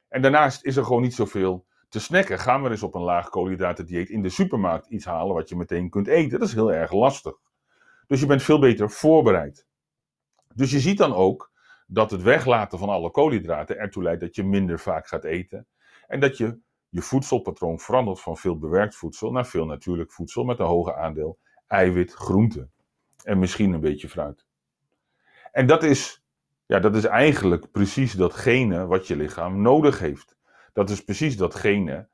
En 0.07 0.21
daarnaast 0.21 0.65
is 0.65 0.75
er 0.75 0.83
gewoon 0.83 1.01
niet 1.01 1.13
zoveel 1.13 1.65
te 1.89 1.99
snacken. 1.99 2.39
Gaan 2.39 2.63
we 2.63 2.69
eens 2.69 2.83
op 2.83 2.95
een 2.95 3.01
laag 3.01 3.29
koolhydraten 3.29 3.85
dieet 3.85 4.09
in 4.09 4.21
de 4.21 4.29
supermarkt 4.29 4.87
iets 4.87 5.05
halen 5.05 5.35
wat 5.35 5.49
je 5.49 5.55
meteen 5.55 5.89
kunt 5.89 6.07
eten. 6.07 6.39
Dat 6.39 6.47
is 6.47 6.53
heel 6.53 6.73
erg 6.73 6.91
lastig. 6.91 7.35
Dus 8.07 8.19
je 8.19 8.25
bent 8.25 8.43
veel 8.43 8.59
beter 8.59 8.91
voorbereid. 8.91 9.67
Dus 10.55 10.71
je 10.71 10.79
ziet 10.79 10.97
dan 10.97 11.13
ook 11.13 11.51
dat 11.87 12.11
het 12.11 12.21
weglaten 12.21 12.79
van 12.79 12.89
alle 12.89 13.11
koolhydraten 13.11 13.77
ertoe 13.77 14.03
leidt 14.03 14.21
dat 14.21 14.35
je 14.35 14.43
minder 14.43 14.79
vaak 14.79 15.07
gaat 15.07 15.23
eten. 15.23 15.67
En 16.07 16.19
dat 16.19 16.37
je 16.37 16.59
je 16.89 17.01
voedselpatroon 17.01 17.79
verandert 17.79 18.19
van 18.19 18.37
veel 18.37 18.57
bewerkt 18.57 18.95
voedsel 18.95 19.31
naar 19.31 19.45
veel 19.45 19.65
natuurlijk 19.65 20.11
voedsel 20.11 20.43
met 20.43 20.59
een 20.59 20.65
hoger 20.65 20.95
aandeel 20.95 21.39
eiwit, 21.67 22.13
groente 22.13 22.69
en 23.23 23.39
misschien 23.39 23.73
een 23.73 23.79
beetje 23.79 24.09
fruit. 24.09 24.45
En 25.51 25.67
dat 25.67 25.83
is, 25.83 26.23
ja, 26.65 26.79
dat 26.79 26.95
is 26.95 27.05
eigenlijk 27.05 27.71
precies 27.71 28.13
datgene 28.13 28.85
wat 28.85 29.07
je 29.07 29.15
lichaam 29.15 29.61
nodig 29.61 29.99
heeft. 29.99 30.37
Dat 30.73 30.89
is 30.89 31.03
precies 31.03 31.37
datgene 31.37 32.09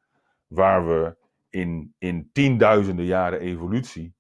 waar 0.48 0.88
we 0.88 1.16
in, 1.50 1.96
in 1.98 2.30
tienduizenden 2.32 3.06
jaren 3.06 3.40
evolutie, 3.40 4.16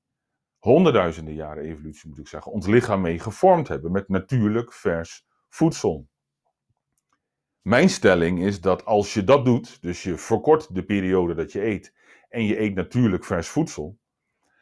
honderdduizenden 0.60 1.34
jaren 1.34 1.64
evolutie 1.64 2.10
moet 2.10 2.20
ik 2.20 2.28
zeggen, 2.28 2.52
ons 2.52 2.68
lichaam 2.68 3.02
mee 3.02 3.20
gevormd 3.20 3.68
hebben 3.68 3.92
met 3.92 4.10
natuurlijk 4.10 4.74
vers 4.74 5.26
voedsel. 5.50 6.08
Mijn 7.66 7.90
stelling 7.90 8.40
is 8.40 8.62
dat 8.62 8.86
als 8.86 9.14
je 9.14 9.24
dat 9.24 9.46
doet, 9.46 9.82
dus 9.82 10.04
je 10.04 10.18
verkort 10.18 10.76
de 10.76 10.84
periode 10.84 11.34
dat 11.34 11.52
je 11.52 11.66
eet 11.66 11.94
en 12.30 12.46
je 12.46 12.60
eet 12.60 12.76
natuurlijk 12.76 13.24
vers 13.24 13.48
voedsel, 13.48 13.98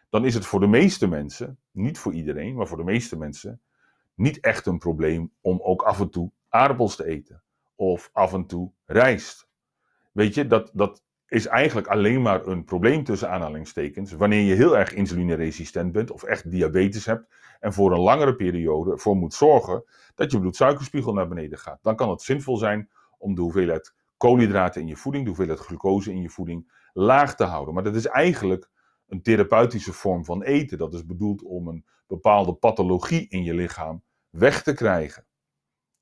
dan 0.09 0.25
is 0.25 0.33
het 0.33 0.45
voor 0.45 0.59
de 0.59 0.67
meeste 0.67 1.07
mensen, 1.07 1.59
niet 1.71 1.99
voor 1.99 2.13
iedereen, 2.13 2.55
maar 2.55 2.67
voor 2.67 2.77
de 2.77 2.83
meeste 2.83 3.17
mensen, 3.17 3.61
niet 4.15 4.39
echt 4.39 4.65
een 4.65 4.77
probleem 4.77 5.31
om 5.41 5.59
ook 5.61 5.81
af 5.81 5.99
en 5.99 6.09
toe 6.09 6.31
aardappels 6.49 6.95
te 6.95 7.05
eten 7.05 7.43
of 7.75 8.09
af 8.13 8.33
en 8.33 8.45
toe 8.45 8.71
rijst. 8.85 9.47
Weet 10.11 10.33
je, 10.33 10.47
dat, 10.47 10.71
dat 10.73 11.03
is 11.33 11.47
eigenlijk 11.47 11.87
alleen 11.87 12.21
maar 12.21 12.47
een 12.47 12.63
probleem 12.63 13.03
tussen 13.03 13.29
aanhalingstekens 13.29 14.11
wanneer 14.11 14.41
je 14.41 14.55
heel 14.55 14.77
erg 14.77 14.93
insulineresistent 14.93 15.91
bent 15.91 16.11
of 16.11 16.23
echt 16.23 16.51
diabetes 16.51 17.05
hebt 17.05 17.33
en 17.59 17.73
voor 17.73 17.91
een 17.91 17.99
langere 17.99 18.35
periode 18.35 18.97
voor 18.97 19.15
moet 19.15 19.33
zorgen 19.33 19.83
dat 20.15 20.31
je 20.31 20.39
bloedsuikerspiegel 20.39 21.13
naar 21.13 21.27
beneden 21.27 21.59
gaat. 21.59 21.79
Dan 21.81 21.95
kan 21.95 22.09
het 22.09 22.21
zinvol 22.21 22.57
zijn 22.57 22.89
om 23.17 23.35
de 23.35 23.41
hoeveelheid 23.41 23.93
koolhydraten 24.17 24.81
in 24.81 24.87
je 24.87 24.95
voeding, 24.95 25.23
de 25.23 25.29
hoeveelheid 25.29 25.59
glucose 25.59 26.11
in 26.11 26.21
je 26.21 26.29
voeding 26.29 26.71
laag 26.93 27.35
te 27.35 27.43
houden. 27.43 27.73
Maar 27.73 27.83
dat 27.83 27.95
is 27.95 28.05
eigenlijk 28.05 28.69
een 29.07 29.21
therapeutische 29.21 29.93
vorm 29.93 30.25
van 30.25 30.43
eten. 30.43 30.77
Dat 30.77 30.93
is 30.93 31.05
bedoeld 31.05 31.43
om 31.43 31.67
een 31.67 31.85
bepaalde 32.07 32.53
pathologie 32.53 33.27
in 33.29 33.43
je 33.43 33.53
lichaam 33.53 34.03
weg 34.29 34.63
te 34.63 34.73
krijgen. 34.73 35.25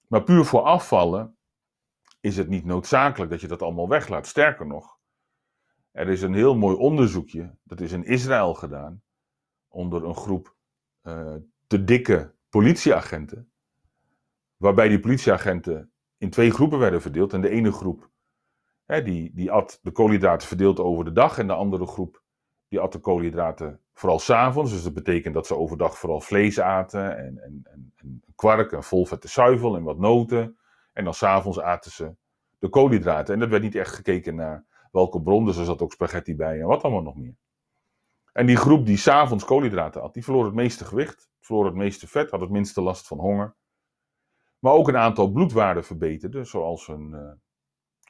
Maar 0.08 0.24
puur 0.24 0.46
voor 0.46 0.62
afvallen 0.62 1.36
is 2.20 2.38
het 2.38 2.48
niet 2.48 2.66
noodzakelijk 2.66 3.32
dat 3.32 3.42
je 3.42 3.48
dat 3.48 3.62
allemaal 3.62 3.90
weglaat. 3.90 4.28
Sterker 4.28 4.68
nog, 4.68 5.00
er 5.92 6.10
is 6.10 6.22
een 6.22 6.34
heel 6.34 6.56
mooi 6.56 6.76
onderzoekje, 6.76 7.56
dat 7.64 7.80
is 7.82 7.92
in 7.92 8.04
Israël 8.04 8.54
gedaan, 8.54 9.02
onder 9.68 10.04
een 10.06 10.16
groep 10.16 10.56
uh, 11.04 11.36
te 11.68 11.84
dikke 11.84 12.34
politieagenten. 12.50 13.52
Waarbij 14.58 14.88
die 14.88 15.00
politieagenten 15.00 15.92
in 16.18 16.30
twee 16.30 16.52
groepen 16.52 16.80
werden 16.80 17.02
verdeeld. 17.02 17.34
En 17.34 17.42
de 17.42 17.50
ene 17.50 17.72
groep, 17.72 18.10
hè, 18.86 19.04
die, 19.04 19.32
die 19.34 19.52
at 19.52 19.80
de 19.82 19.92
koolhydraten 19.92 20.48
verdeeld 20.48 20.80
over 20.80 21.06
de 21.06 21.12
dag. 21.12 21.38
En 21.38 21.48
de 21.48 21.54
andere 21.54 21.86
groep, 21.86 22.24
die 22.68 22.80
at 22.80 22.92
de 22.92 23.00
koolhydraten 23.00 23.80
vooral 23.94 24.20
s'avonds. 24.20 24.72
Dus 24.72 24.84
dat 24.84 24.94
betekent 24.94 25.34
dat 25.34 25.48
ze 25.48 25.56
overdag 25.56 25.98
vooral 25.98 26.22
vlees 26.22 26.60
aten. 26.60 27.18
En, 27.18 27.44
en, 27.44 27.62
en, 27.64 27.94
en 27.96 28.24
kwark 28.36 28.72
en 28.72 28.84
volvette 28.84 29.28
zuivel 29.28 29.76
en 29.76 29.84
wat 29.84 29.98
noten. 29.98 30.58
En 30.94 31.04
dan 31.04 31.14
s'avonds 31.14 31.60
aten 31.60 31.92
ze 31.92 32.16
de 32.60 32.70
koolhydraten. 32.70 33.34
En 33.34 33.40
dat 33.40 33.50
werd 33.50 33.64
niet 33.64 33.76
echt 33.76 33.96
gekeken 33.96 34.36
naar 34.36 34.66
welke 34.92 35.22
bron. 35.22 35.46
Dus 35.46 35.58
er 35.58 35.66
zat 35.66 35.82
ook 35.82 35.92
spaghetti 35.92 36.36
bij 36.36 36.60
en 36.60 36.68
wat 36.68 36.84
allemaal 36.84 37.02
nog 37.02 37.16
meer. 37.16 37.36
En 38.34 38.46
die 38.46 38.56
groep 38.56 38.86
die 38.86 38.98
s'avonds 38.98 39.46
koolhydraten 39.46 40.02
at, 40.02 40.14
die 40.14 40.24
verloor 40.24 40.46
het 40.46 40.54
meeste 40.54 40.86
gewicht, 40.86 41.30
verloor 41.40 41.66
het 41.66 41.76
meeste 41.76 42.08
vet, 42.08 42.32
had 42.32 42.42
het 42.42 42.50
minste 42.50 42.82
last 42.82 43.08
van 43.08 43.20
honger. 43.20 43.56
Maar 44.60 44.74
ook 44.74 44.88
een 44.88 44.98
aantal 44.98 45.32
bloedwaarden 45.32 45.84
verbeterde, 45.84 46.44
zoals 46.44 46.88
hun, 46.88 47.38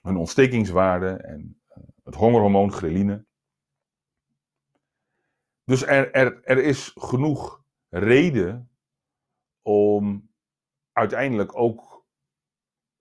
uh, 0.04 0.18
ontstekingswaarde 0.18 1.10
en 1.10 1.62
uh, 1.70 1.84
het 2.04 2.16
hongerhormoon 2.16 2.72
ghreline. 2.72 3.26
Dus 5.64 5.86
er, 5.86 6.12
er, 6.12 6.44
er 6.44 6.58
is 6.64 6.92
genoeg 6.96 7.64
reden 7.90 8.72
om 9.62 10.30
uiteindelijk 10.92 11.58
ook 11.58 12.06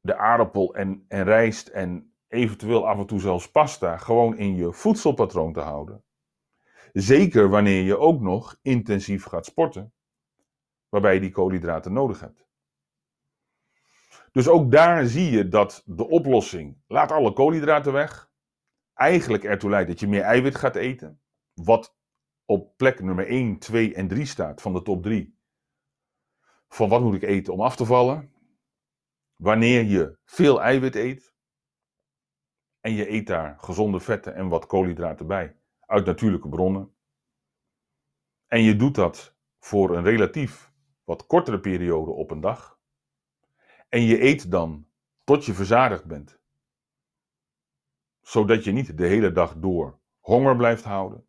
de 0.01 0.17
aardappel 0.17 0.75
en, 0.75 1.05
en 1.09 1.25
rijst 1.25 1.69
en 1.69 2.10
eventueel 2.31 2.89
af 2.89 2.99
en 2.99 3.07
toe 3.07 3.21
zelfs 3.21 3.51
pasta 3.51 3.97
gewoon 3.97 4.37
in 4.37 4.57
je 4.57 4.73
voedselpatroon 4.73 5.53
te 5.53 5.61
houden. 5.61 6.05
Zeker 6.93 7.49
wanneer 7.49 7.83
je 7.83 7.99
ook 7.99 8.21
nog 8.21 8.59
intensief 8.63 9.25
gaat 9.25 9.47
sporten, 9.47 9.93
waarbij 10.89 11.15
je 11.15 11.21
die 11.21 11.31
koolhydraten 11.31 11.93
nodig 11.93 12.21
hebt. 12.21 12.49
Dus 14.33 14.49
ook 14.49 14.71
daar 14.71 15.07
zie 15.07 15.31
je 15.31 15.49
dat 15.49 15.83
de 15.87 16.09
oplossing, 16.09 16.83
laat 16.87 17.13
alle 17.13 17.33
koolhydraten 17.33 17.93
weg, 17.93 18.31
eigenlijk 18.95 19.45
ertoe 19.45 19.71
leidt 19.71 19.89
dat 19.89 20.01
je 20.01 20.09
meer 20.09 20.23
eiwit 20.23 20.55
gaat 20.55 20.77
eten. 20.77 21.21
Wat 21.55 21.97
op 22.45 22.77
plek 22.77 23.03
nummer 23.03 23.27
1, 23.27 23.59
2 23.59 23.95
en 23.95 24.09
3 24.09 24.25
staat 24.25 24.63
van 24.63 24.73
de 24.73 24.83
top 24.83 25.03
3. 25.03 25.39
Van 26.69 26.89
wat 26.89 27.01
moet 27.01 27.15
ik 27.15 27.23
eten 27.23 27.53
om 27.53 27.61
af 27.61 27.77
te 27.77 27.85
vallen? 27.85 28.33
Wanneer 29.37 29.85
je 29.85 30.19
veel 30.25 30.63
eiwit 30.63 30.95
eet 30.95 31.30
en 32.81 32.93
je 32.93 33.11
eet 33.11 33.27
daar 33.27 33.57
gezonde 33.59 34.01
vetten 34.01 34.35
en 34.35 34.49
wat 34.49 34.67
koolhydraten 34.67 35.27
bij 35.27 35.57
uit 35.91 36.07
natuurlijke 36.07 36.49
bronnen. 36.49 36.95
En 38.47 38.63
je 38.63 38.77
doet 38.77 38.95
dat 38.95 39.35
voor 39.59 39.97
een 39.97 40.05
relatief 40.05 40.73
wat 41.05 41.27
kortere 41.27 41.61
periode 41.61 42.11
op 42.11 42.31
een 42.31 42.41
dag. 42.41 42.79
En 43.89 44.03
je 44.03 44.23
eet 44.23 44.51
dan 44.51 44.87
tot 45.25 45.45
je 45.45 45.55
verzadigd 45.55 46.05
bent. 46.05 46.39
Zodat 48.21 48.65
je 48.65 48.73
niet 48.73 48.99
de 48.99 49.07
hele 49.07 49.33
dag 49.33 49.55
door 49.57 49.99
honger 50.21 50.57
blijft 50.57 50.85
houden. 50.85 51.27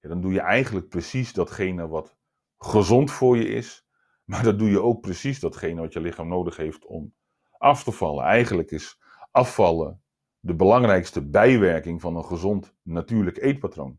Dan 0.00 0.20
doe 0.20 0.32
je 0.32 0.40
eigenlijk 0.40 0.88
precies 0.88 1.32
datgene 1.32 1.88
wat 1.88 2.16
gezond 2.58 3.10
voor 3.10 3.36
je 3.36 3.48
is. 3.48 3.86
Maar 4.24 4.42
dan 4.42 4.56
doe 4.56 4.70
je 4.70 4.80
ook 4.80 5.00
precies 5.00 5.40
datgene 5.40 5.80
wat 5.80 5.92
je 5.92 6.00
lichaam 6.00 6.28
nodig 6.28 6.56
heeft 6.56 6.84
om 6.84 7.14
af 7.50 7.84
te 7.84 7.92
vallen. 7.92 8.24
Eigenlijk 8.24 8.70
is 8.70 9.00
afvallen 9.30 10.03
de 10.44 10.54
belangrijkste 10.54 11.22
bijwerking 11.22 12.00
van 12.00 12.16
een 12.16 12.24
gezond 12.24 12.74
natuurlijk 12.82 13.36
eetpatroon. 13.36 13.98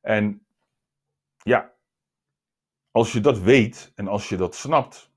En 0.00 0.46
ja, 1.36 1.74
als 2.90 3.12
je 3.12 3.20
dat 3.20 3.38
weet 3.38 3.92
en 3.94 4.08
als 4.08 4.28
je 4.28 4.36
dat 4.36 4.54
snapt, 4.54 5.12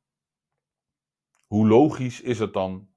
hoe 1.48 1.67
logisch 1.67 2.21
is 2.21 2.39
het 2.39 2.54
dan 2.54 2.89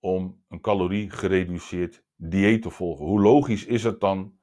om 0.00 0.44
een 0.48 0.60
calorie 0.60 1.10
gereduceerd 1.10 2.04
dieet 2.16 2.62
te 2.62 2.70
volgen? 2.70 3.06
Hoe 3.06 3.20
logisch 3.20 3.64
is 3.64 3.84
het 3.84 4.00
dan 4.00 4.38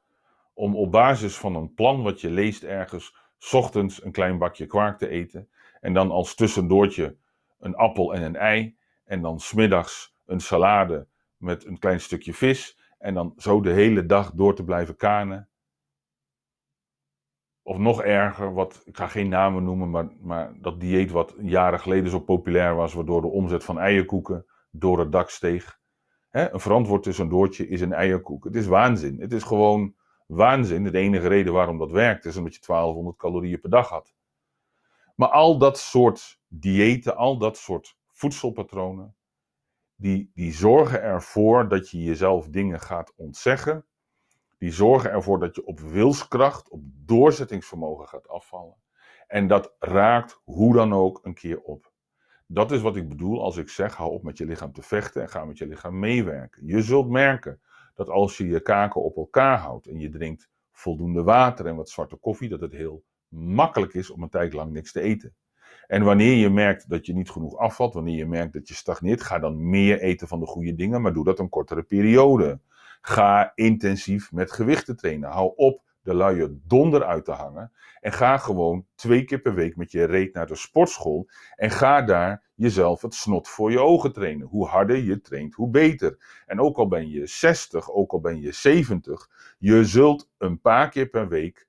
om 0.53 0.75
op 0.75 0.91
basis 0.91 1.37
van 1.37 1.55
een 1.55 1.73
plan 1.73 2.03
wat 2.03 2.21
je 2.21 2.29
leest 2.29 2.63
ergens, 2.63 3.15
ochtends 3.51 4.03
een 4.03 4.11
klein 4.11 4.37
bakje 4.37 4.65
kwark 4.65 4.97
te 4.97 5.07
eten 5.07 5.49
en 5.79 5.93
dan 5.93 6.11
als 6.11 6.35
tussendoortje 6.35 7.17
een 7.59 7.75
appel 7.75 8.13
en 8.13 8.21
een 8.21 8.35
ei 8.35 8.77
en 9.03 9.21
dan 9.21 9.39
smiddags 9.39 10.10
een 10.31 10.39
salade 10.39 11.07
met 11.37 11.65
een 11.65 11.79
klein 11.79 11.99
stukje 11.99 12.33
vis 12.33 12.79
en 12.97 13.13
dan 13.13 13.33
zo 13.37 13.61
de 13.61 13.71
hele 13.71 14.05
dag 14.05 14.31
door 14.31 14.55
te 14.55 14.63
blijven 14.63 14.95
kanen? 14.95 15.51
of 17.63 17.77
nog 17.77 18.01
erger, 18.01 18.53
wat, 18.53 18.81
ik 18.85 18.97
ga 18.97 19.07
geen 19.07 19.29
namen 19.29 19.63
noemen, 19.63 19.89
maar, 19.89 20.07
maar 20.19 20.53
dat 20.61 20.79
dieet 20.79 21.11
wat 21.11 21.35
jaren 21.41 21.79
geleden 21.79 22.11
zo 22.11 22.19
populair 22.19 22.75
was, 22.75 22.93
waardoor 22.93 23.21
de 23.21 23.27
omzet 23.27 23.63
van 23.63 23.79
eierkoeken 23.79 24.45
door 24.71 24.99
het 24.99 25.11
dak 25.11 25.29
steeg. 25.29 25.79
Hè, 26.29 26.53
een 26.53 26.59
verantwoord 26.59 27.03
tussendoortje 27.03 27.67
is 27.67 27.81
een 27.81 27.93
eierkoek. 27.93 28.43
Het 28.43 28.55
is 28.55 28.65
waanzin. 28.65 29.19
Het 29.19 29.33
is 29.33 29.43
gewoon 29.43 29.95
waanzin. 30.27 30.83
De 30.83 30.97
enige 30.97 31.27
reden 31.27 31.53
waarom 31.53 31.77
dat 31.77 31.91
werkt 31.91 32.25
is 32.25 32.37
omdat 32.37 32.55
je 32.55 32.61
1200 32.65 33.17
calorieën 33.17 33.59
per 33.59 33.69
dag 33.69 33.89
had. 33.89 34.13
Maar 35.15 35.29
al 35.29 35.57
dat 35.57 35.77
soort 35.77 36.39
diëten, 36.47 37.15
al 37.15 37.37
dat 37.37 37.57
soort 37.57 37.97
voedselpatronen, 38.11 39.15
die, 40.01 40.31
die 40.33 40.53
zorgen 40.53 41.01
ervoor 41.01 41.67
dat 41.67 41.89
je 41.89 42.03
jezelf 42.03 42.47
dingen 42.47 42.79
gaat 42.79 43.13
ontzeggen. 43.15 43.85
Die 44.57 44.71
zorgen 44.71 45.11
ervoor 45.11 45.39
dat 45.39 45.55
je 45.55 45.65
op 45.65 45.79
wilskracht, 45.79 46.69
op 46.69 46.81
doorzettingsvermogen 46.83 48.07
gaat 48.07 48.27
afvallen. 48.27 48.75
En 49.27 49.47
dat 49.47 49.75
raakt 49.79 50.41
hoe 50.43 50.73
dan 50.73 50.93
ook 50.93 51.19
een 51.23 51.33
keer 51.33 51.61
op. 51.61 51.91
Dat 52.47 52.71
is 52.71 52.81
wat 52.81 52.95
ik 52.95 53.09
bedoel 53.09 53.43
als 53.43 53.57
ik 53.57 53.69
zeg: 53.69 53.95
hou 53.95 54.11
op 54.11 54.23
met 54.23 54.37
je 54.37 54.45
lichaam 54.45 54.71
te 54.71 54.81
vechten 54.81 55.21
en 55.21 55.29
ga 55.29 55.45
met 55.45 55.57
je 55.57 55.67
lichaam 55.67 55.99
meewerken. 55.99 56.65
Je 56.65 56.81
zult 56.81 57.09
merken 57.09 57.61
dat 57.93 58.09
als 58.09 58.37
je 58.37 58.47
je 58.47 58.61
kaken 58.61 59.01
op 59.03 59.17
elkaar 59.17 59.57
houdt 59.57 59.87
en 59.87 59.99
je 59.99 60.09
drinkt 60.09 60.49
voldoende 60.71 61.23
water 61.23 61.65
en 61.65 61.75
wat 61.75 61.89
zwarte 61.89 62.15
koffie, 62.15 62.49
dat 62.49 62.61
het 62.61 62.71
heel 62.71 63.03
makkelijk 63.27 63.93
is 63.93 64.09
om 64.09 64.23
een 64.23 64.29
tijd 64.29 64.53
lang 64.53 64.71
niks 64.71 64.91
te 64.91 65.01
eten. 65.01 65.35
En 65.91 66.03
wanneer 66.03 66.35
je 66.35 66.49
merkt 66.49 66.89
dat 66.89 67.05
je 67.05 67.13
niet 67.13 67.29
genoeg 67.29 67.57
afvalt, 67.57 67.93
wanneer 67.93 68.17
je 68.17 68.25
merkt 68.25 68.53
dat 68.53 68.67
je 68.67 68.73
stagneert, 68.73 69.21
ga 69.21 69.39
dan 69.39 69.69
meer 69.69 69.99
eten 69.99 70.27
van 70.27 70.39
de 70.39 70.45
goede 70.45 70.75
dingen, 70.75 71.01
maar 71.01 71.13
doe 71.13 71.23
dat 71.23 71.39
een 71.39 71.49
kortere 71.49 71.83
periode. 71.83 72.59
Ga 73.01 73.51
intensief 73.55 74.31
met 74.31 74.51
gewichten 74.51 74.95
trainen. 74.95 75.29
Hou 75.29 75.53
op 75.55 75.81
de 76.01 76.13
luie 76.13 76.61
donder 76.67 77.03
uit 77.03 77.25
te 77.25 77.31
hangen. 77.31 77.71
En 77.99 78.11
ga 78.11 78.37
gewoon 78.37 78.85
twee 78.95 79.23
keer 79.23 79.39
per 79.39 79.53
week 79.53 79.75
met 79.75 79.91
je 79.91 80.03
reet 80.03 80.33
naar 80.33 80.47
de 80.47 80.55
sportschool. 80.55 81.29
En 81.55 81.71
ga 81.71 82.01
daar 82.01 82.43
jezelf 82.55 83.01
het 83.01 83.13
snot 83.13 83.47
voor 83.47 83.71
je 83.71 83.79
ogen 83.79 84.13
trainen. 84.13 84.47
Hoe 84.47 84.67
harder 84.67 84.97
je 84.97 85.21
traint, 85.21 85.53
hoe 85.53 85.69
beter. 85.69 86.43
En 86.45 86.59
ook 86.59 86.77
al 86.77 86.87
ben 86.87 87.09
je 87.09 87.27
60, 87.27 87.91
ook 87.91 88.11
al 88.11 88.19
ben 88.19 88.41
je 88.41 88.51
70, 88.51 89.29
je 89.57 89.85
zult 89.85 90.29
een 90.37 90.61
paar 90.61 90.89
keer 90.89 91.07
per 91.07 91.27
week 91.27 91.67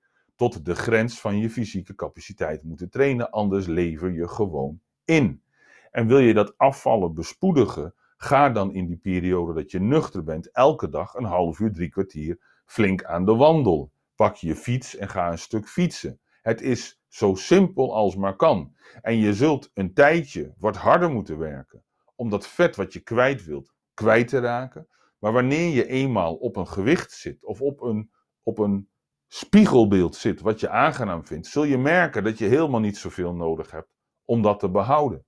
tot 0.51 0.65
de 0.65 0.75
grens 0.75 1.21
van 1.21 1.39
je 1.39 1.51
fysieke 1.51 1.95
capaciteit 1.95 2.63
moeten 2.63 2.91
trainen. 2.91 3.31
Anders 3.31 3.67
lever 3.67 4.13
je 4.13 4.29
gewoon 4.29 4.81
in. 5.05 5.43
En 5.91 6.07
wil 6.07 6.19
je 6.19 6.35
dat 6.35 6.59
afvallen 6.59 7.15
bespoedigen, 7.15 7.95
ga 8.17 8.51
dan 8.51 8.75
in 8.75 8.87
die 8.87 8.97
periode 8.97 9.55
dat 9.55 9.71
je 9.71 9.81
nuchter 9.81 10.25
bent 10.25 10.51
elke 10.51 10.89
dag 10.89 11.15
een 11.15 11.25
half 11.25 11.59
uur, 11.59 11.73
drie 11.73 11.89
kwartier 11.89 12.39
flink 12.67 13.05
aan 13.05 13.25
de 13.25 13.35
wandel. 13.35 13.93
Pak 14.15 14.35
je 14.35 14.57
fiets 14.57 14.97
en 14.97 15.09
ga 15.09 15.31
een 15.31 15.39
stuk 15.39 15.69
fietsen. 15.69 16.21
Het 16.43 16.61
is 16.61 17.01
zo 17.09 17.35
simpel 17.35 17.95
als 17.95 18.17
maar 18.17 18.37
kan. 18.37 18.75
En 19.03 19.17
je 19.17 19.35
zult 19.35 19.71
een 19.75 19.95
tijdje 19.95 20.55
wat 20.59 20.77
harder 20.77 21.11
moeten 21.11 21.39
werken 21.39 21.85
om 22.15 22.31
dat 22.31 22.47
vet 22.47 22.77
wat 22.77 22.93
je 22.93 23.01
kwijt 23.01 23.45
wilt 23.45 23.73
kwijt 23.95 24.29
te 24.29 24.39
raken. 24.39 24.89
Maar 25.19 25.33
wanneer 25.33 25.75
je 25.75 25.87
eenmaal 25.87 26.35
op 26.35 26.57
een 26.57 26.69
gewicht 26.69 27.13
zit 27.13 27.45
of 27.45 27.61
op 27.61 27.83
een, 27.83 28.11
op 28.43 28.59
een 28.59 28.89
spiegelbeeld 29.35 30.17
zit 30.17 30.41
wat 30.41 30.61
je 30.61 30.69
aangenaam 30.69 31.27
vindt, 31.27 31.47
zul 31.47 31.65
je 31.65 31.79
merken 31.79 32.25
dat 32.25 32.39
je 32.39 32.47
helemaal 32.47 32.81
niet 32.81 32.97
zoveel 32.97 33.35
nodig 33.35 33.71
hebt 33.71 33.95
om 34.25 34.43
dat 34.43 34.61
te 34.61 34.71
behouden. 34.71 35.25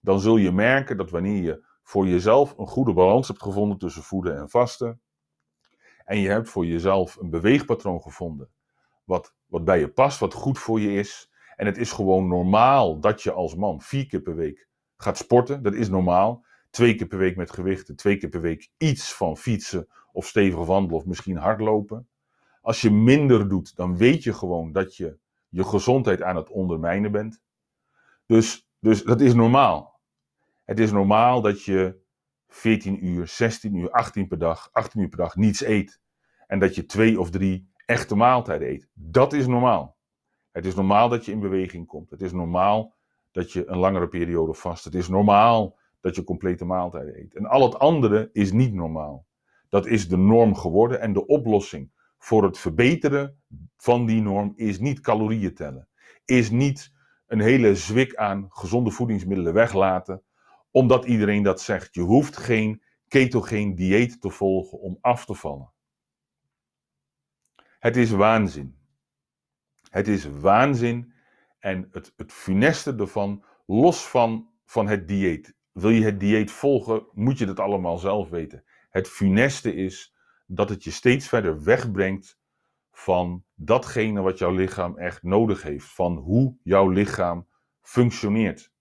Dan 0.00 0.20
zul 0.20 0.36
je 0.36 0.52
merken 0.52 0.96
dat 0.96 1.10
wanneer 1.10 1.42
je 1.42 1.66
voor 1.82 2.06
jezelf 2.06 2.58
een 2.58 2.66
goede 2.66 2.92
balans 2.92 3.28
hebt 3.28 3.42
gevonden 3.42 3.78
tussen 3.78 4.02
voeden 4.02 4.36
en 4.36 4.50
vasten, 4.50 5.00
en 6.04 6.18
je 6.18 6.28
hebt 6.28 6.48
voor 6.48 6.66
jezelf 6.66 7.16
een 7.16 7.30
beweegpatroon 7.30 8.02
gevonden 8.02 8.50
wat, 9.04 9.34
wat 9.46 9.64
bij 9.64 9.78
je 9.78 9.88
past, 9.92 10.18
wat 10.18 10.34
goed 10.34 10.58
voor 10.58 10.80
je 10.80 10.92
is, 10.92 11.30
en 11.56 11.66
het 11.66 11.78
is 11.78 11.92
gewoon 11.92 12.28
normaal 12.28 13.00
dat 13.00 13.22
je 13.22 13.32
als 13.32 13.54
man 13.54 13.80
vier 13.80 14.06
keer 14.06 14.22
per 14.22 14.34
week 14.34 14.68
gaat 14.96 15.16
sporten, 15.16 15.62
dat 15.62 15.74
is 15.74 15.88
normaal. 15.88 16.44
Twee 16.70 16.94
keer 16.94 17.06
per 17.06 17.18
week 17.18 17.36
met 17.36 17.52
gewichten, 17.52 17.96
twee 17.96 18.16
keer 18.16 18.28
per 18.28 18.40
week 18.40 18.70
iets 18.76 19.14
van 19.14 19.36
fietsen 19.36 19.88
of 20.12 20.26
stevig 20.26 20.64
wandelen 20.64 20.96
of 20.96 21.06
misschien 21.06 21.36
hardlopen. 21.36 22.09
Als 22.60 22.80
je 22.80 22.90
minder 22.90 23.48
doet, 23.48 23.76
dan 23.76 23.96
weet 23.96 24.22
je 24.22 24.32
gewoon 24.32 24.72
dat 24.72 24.96
je 24.96 25.18
je 25.48 25.64
gezondheid 25.64 26.22
aan 26.22 26.36
het 26.36 26.50
ondermijnen 26.50 27.12
bent. 27.12 27.42
Dus, 28.26 28.68
dus 28.78 29.02
dat 29.02 29.20
is 29.20 29.34
normaal. 29.34 30.00
Het 30.64 30.78
is 30.78 30.92
normaal 30.92 31.40
dat 31.40 31.62
je 31.62 31.98
14 32.48 33.06
uur, 33.06 33.26
16 33.28 33.74
uur, 33.74 33.90
18 33.90 34.28
per 34.28 34.38
dag, 34.38 34.68
18 34.72 35.00
uur 35.00 35.08
per 35.08 35.18
dag 35.18 35.36
niets 35.36 35.64
eet. 35.64 36.00
En 36.46 36.58
dat 36.58 36.74
je 36.74 36.86
twee 36.86 37.20
of 37.20 37.30
drie 37.30 37.70
echte 37.86 38.14
maaltijden 38.14 38.68
eet. 38.68 38.88
Dat 38.92 39.32
is 39.32 39.46
normaal. 39.46 39.98
Het 40.50 40.66
is 40.66 40.74
normaal 40.74 41.08
dat 41.08 41.24
je 41.24 41.32
in 41.32 41.40
beweging 41.40 41.86
komt. 41.86 42.10
Het 42.10 42.22
is 42.22 42.32
normaal 42.32 42.94
dat 43.30 43.52
je 43.52 43.66
een 43.66 43.78
langere 43.78 44.08
periode 44.08 44.54
vast. 44.54 44.84
Het 44.84 44.94
is 44.94 45.08
normaal 45.08 45.78
dat 46.00 46.14
je 46.14 46.24
complete 46.24 46.64
maaltijden 46.64 47.18
eet. 47.18 47.34
En 47.34 47.46
al 47.46 47.62
het 47.62 47.78
andere 47.78 48.30
is 48.32 48.52
niet 48.52 48.74
normaal. 48.74 49.26
Dat 49.68 49.86
is 49.86 50.08
de 50.08 50.16
norm 50.16 50.54
geworden 50.54 51.00
en 51.00 51.12
de 51.12 51.26
oplossing 51.26 51.90
voor 52.20 52.44
het 52.44 52.58
verbeteren 52.58 53.42
van 53.76 54.06
die 54.06 54.22
norm 54.22 54.52
is 54.56 54.78
niet 54.78 55.00
calorieën 55.00 55.54
tellen. 55.54 55.88
Is 56.24 56.50
niet 56.50 56.92
een 57.26 57.40
hele 57.40 57.74
zwik 57.74 58.16
aan 58.16 58.46
gezonde 58.48 58.90
voedingsmiddelen 58.90 59.52
weglaten, 59.52 60.22
omdat 60.70 61.04
iedereen 61.04 61.42
dat 61.42 61.60
zegt. 61.60 61.94
Je 61.94 62.00
hoeft 62.00 62.36
geen 62.36 62.82
ketogeen 63.08 63.74
dieet 63.74 64.20
te 64.20 64.30
volgen 64.30 64.80
om 64.80 64.98
af 65.00 65.24
te 65.24 65.34
vallen. 65.34 65.72
Het 67.78 67.96
is 67.96 68.10
waanzin. 68.10 68.78
Het 69.90 70.08
is 70.08 70.24
waanzin 70.40 71.12
en 71.58 71.88
het, 71.90 72.12
het 72.16 72.32
funeste 72.32 72.94
ervan, 72.94 73.44
los 73.66 74.08
van, 74.08 74.50
van 74.64 74.88
het 74.88 75.08
dieet. 75.08 75.54
Wil 75.72 75.90
je 75.90 76.04
het 76.04 76.20
dieet 76.20 76.50
volgen, 76.50 77.06
moet 77.12 77.38
je 77.38 77.46
dat 77.46 77.60
allemaal 77.60 77.98
zelf 77.98 78.28
weten. 78.28 78.64
Het 78.90 79.08
funeste 79.08 79.74
is 79.74 80.14
dat 80.52 80.68
het 80.68 80.84
je 80.84 80.90
steeds 80.90 81.28
verder 81.28 81.62
wegbrengt 81.62 82.38
van 82.90 83.44
datgene 83.54 84.20
wat 84.20 84.38
jouw 84.38 84.50
lichaam 84.50 84.98
echt 84.98 85.22
nodig 85.22 85.62
heeft, 85.62 85.86
van 85.86 86.16
hoe 86.16 86.56
jouw 86.62 86.88
lichaam 86.88 87.48
functioneert. 87.80 88.72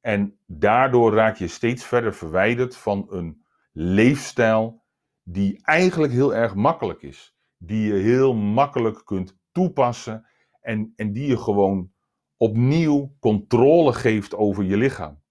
En 0.00 0.38
daardoor 0.46 1.14
raak 1.14 1.36
je 1.36 1.48
steeds 1.48 1.84
verder 1.84 2.14
verwijderd 2.14 2.76
van 2.76 3.06
een 3.08 3.44
leefstijl 3.72 4.82
die 5.22 5.64
eigenlijk 5.64 6.12
heel 6.12 6.34
erg 6.34 6.54
makkelijk 6.54 7.02
is, 7.02 7.36
die 7.56 7.86
je 7.86 7.94
heel 7.94 8.34
makkelijk 8.34 9.02
kunt 9.04 9.38
toepassen 9.52 10.26
en, 10.60 10.92
en 10.96 11.12
die 11.12 11.26
je 11.26 11.38
gewoon 11.38 11.92
opnieuw 12.36 13.16
controle 13.20 13.92
geeft 13.92 14.34
over 14.34 14.64
je 14.64 14.76
lichaam. 14.76 15.22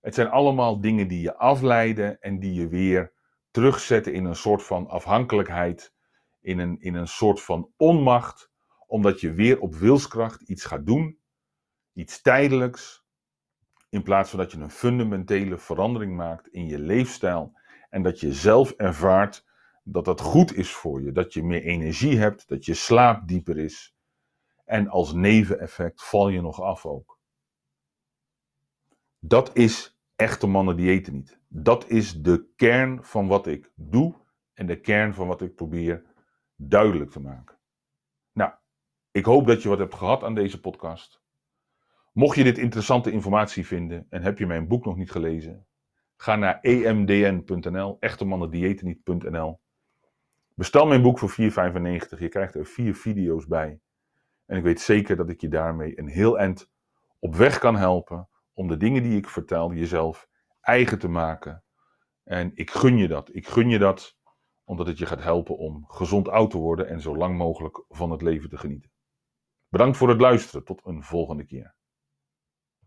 Het 0.00 0.14
zijn 0.14 0.28
allemaal 0.28 0.80
dingen 0.80 1.08
die 1.08 1.20
je 1.20 1.36
afleiden 1.36 2.20
en 2.20 2.38
die 2.38 2.54
je 2.54 2.68
weer 2.68 3.12
terugzetten 3.52 4.12
in 4.12 4.24
een 4.24 4.36
soort 4.36 4.62
van 4.62 4.88
afhankelijkheid, 4.88 5.94
in 6.40 6.58
een, 6.58 6.80
in 6.80 6.94
een 6.94 7.08
soort 7.08 7.42
van 7.42 7.72
onmacht, 7.76 8.50
omdat 8.86 9.20
je 9.20 9.32
weer 9.32 9.60
op 9.60 9.74
wilskracht 9.74 10.40
iets 10.42 10.64
gaat 10.64 10.86
doen, 10.86 11.18
iets 11.92 12.22
tijdelijks, 12.22 13.04
in 13.88 14.02
plaats 14.02 14.30
van 14.30 14.38
dat 14.38 14.52
je 14.52 14.58
een 14.58 14.70
fundamentele 14.70 15.58
verandering 15.58 16.16
maakt 16.16 16.48
in 16.48 16.66
je 16.66 16.78
leefstijl 16.78 17.58
en 17.90 18.02
dat 18.02 18.20
je 18.20 18.32
zelf 18.32 18.70
ervaart 18.70 19.44
dat 19.82 20.04
dat 20.04 20.20
goed 20.20 20.54
is 20.54 20.72
voor 20.72 21.02
je, 21.02 21.12
dat 21.12 21.32
je 21.32 21.42
meer 21.42 21.62
energie 21.62 22.18
hebt, 22.18 22.48
dat 22.48 22.64
je 22.64 22.74
slaap 22.74 23.28
dieper 23.28 23.58
is 23.58 23.94
en 24.64 24.88
als 24.88 25.12
neveneffect 25.12 26.04
val 26.04 26.28
je 26.28 26.40
nog 26.40 26.60
af 26.60 26.86
ook. 26.86 27.18
Dat 29.18 29.56
is 29.56 29.91
echte 30.16 30.46
mannen 30.46 30.76
diëten 30.76 31.12
niet. 31.12 31.40
Dat 31.48 31.88
is 31.88 32.22
de 32.22 32.48
kern 32.56 33.04
van 33.04 33.26
wat 33.26 33.46
ik 33.46 33.72
doe 33.74 34.14
en 34.54 34.66
de 34.66 34.80
kern 34.80 35.14
van 35.14 35.26
wat 35.26 35.40
ik 35.40 35.54
probeer 35.54 36.02
duidelijk 36.56 37.10
te 37.10 37.20
maken. 37.20 37.58
Nou, 38.32 38.52
ik 39.10 39.24
hoop 39.24 39.46
dat 39.46 39.62
je 39.62 39.68
wat 39.68 39.78
hebt 39.78 39.94
gehad 39.94 40.22
aan 40.22 40.34
deze 40.34 40.60
podcast. 40.60 41.22
Mocht 42.12 42.36
je 42.36 42.44
dit 42.44 42.58
interessante 42.58 43.10
informatie 43.10 43.66
vinden 43.66 44.06
en 44.08 44.22
heb 44.22 44.38
je 44.38 44.46
mijn 44.46 44.68
boek 44.68 44.84
nog 44.84 44.96
niet 44.96 45.10
gelezen, 45.10 45.66
ga 46.16 46.36
naar 46.36 46.60
emdn.nl, 46.60 47.96
echtemannendiëtenniet.nl. 48.00 49.60
Bestel 50.54 50.86
mijn 50.86 51.02
boek 51.02 51.18
voor 51.18 51.30
4,95. 51.30 52.18
Je 52.18 52.28
krijgt 52.28 52.54
er 52.54 52.66
vier 52.66 52.94
video's 52.94 53.46
bij. 53.46 53.80
En 54.46 54.56
ik 54.56 54.62
weet 54.62 54.80
zeker 54.80 55.16
dat 55.16 55.28
ik 55.28 55.40
je 55.40 55.48
daarmee 55.48 55.98
een 55.98 56.08
heel 56.08 56.38
eind 56.38 56.70
op 57.18 57.34
weg 57.34 57.58
kan 57.58 57.76
helpen 57.76 58.28
om 58.52 58.68
de 58.68 58.76
dingen 58.76 59.02
die 59.02 59.16
ik 59.16 59.28
vertel 59.28 59.72
jezelf 59.72 60.28
eigen 60.60 60.98
te 60.98 61.08
maken. 61.08 61.64
En 62.24 62.50
ik 62.54 62.70
gun 62.70 62.96
je 62.96 63.08
dat. 63.08 63.34
Ik 63.34 63.46
gun 63.46 63.68
je 63.68 63.78
dat 63.78 64.16
omdat 64.64 64.86
het 64.86 64.98
je 64.98 65.06
gaat 65.06 65.22
helpen 65.22 65.56
om 65.56 65.84
gezond 65.86 66.28
oud 66.28 66.50
te 66.50 66.58
worden 66.58 66.88
en 66.88 67.00
zo 67.00 67.16
lang 67.16 67.36
mogelijk 67.36 67.84
van 67.88 68.10
het 68.10 68.22
leven 68.22 68.48
te 68.48 68.56
genieten. 68.56 68.90
Bedankt 69.68 69.96
voor 69.96 70.08
het 70.08 70.20
luisteren. 70.20 70.64
Tot 70.64 70.80
een 70.84 71.02
volgende 71.02 71.44
keer. 71.44 71.74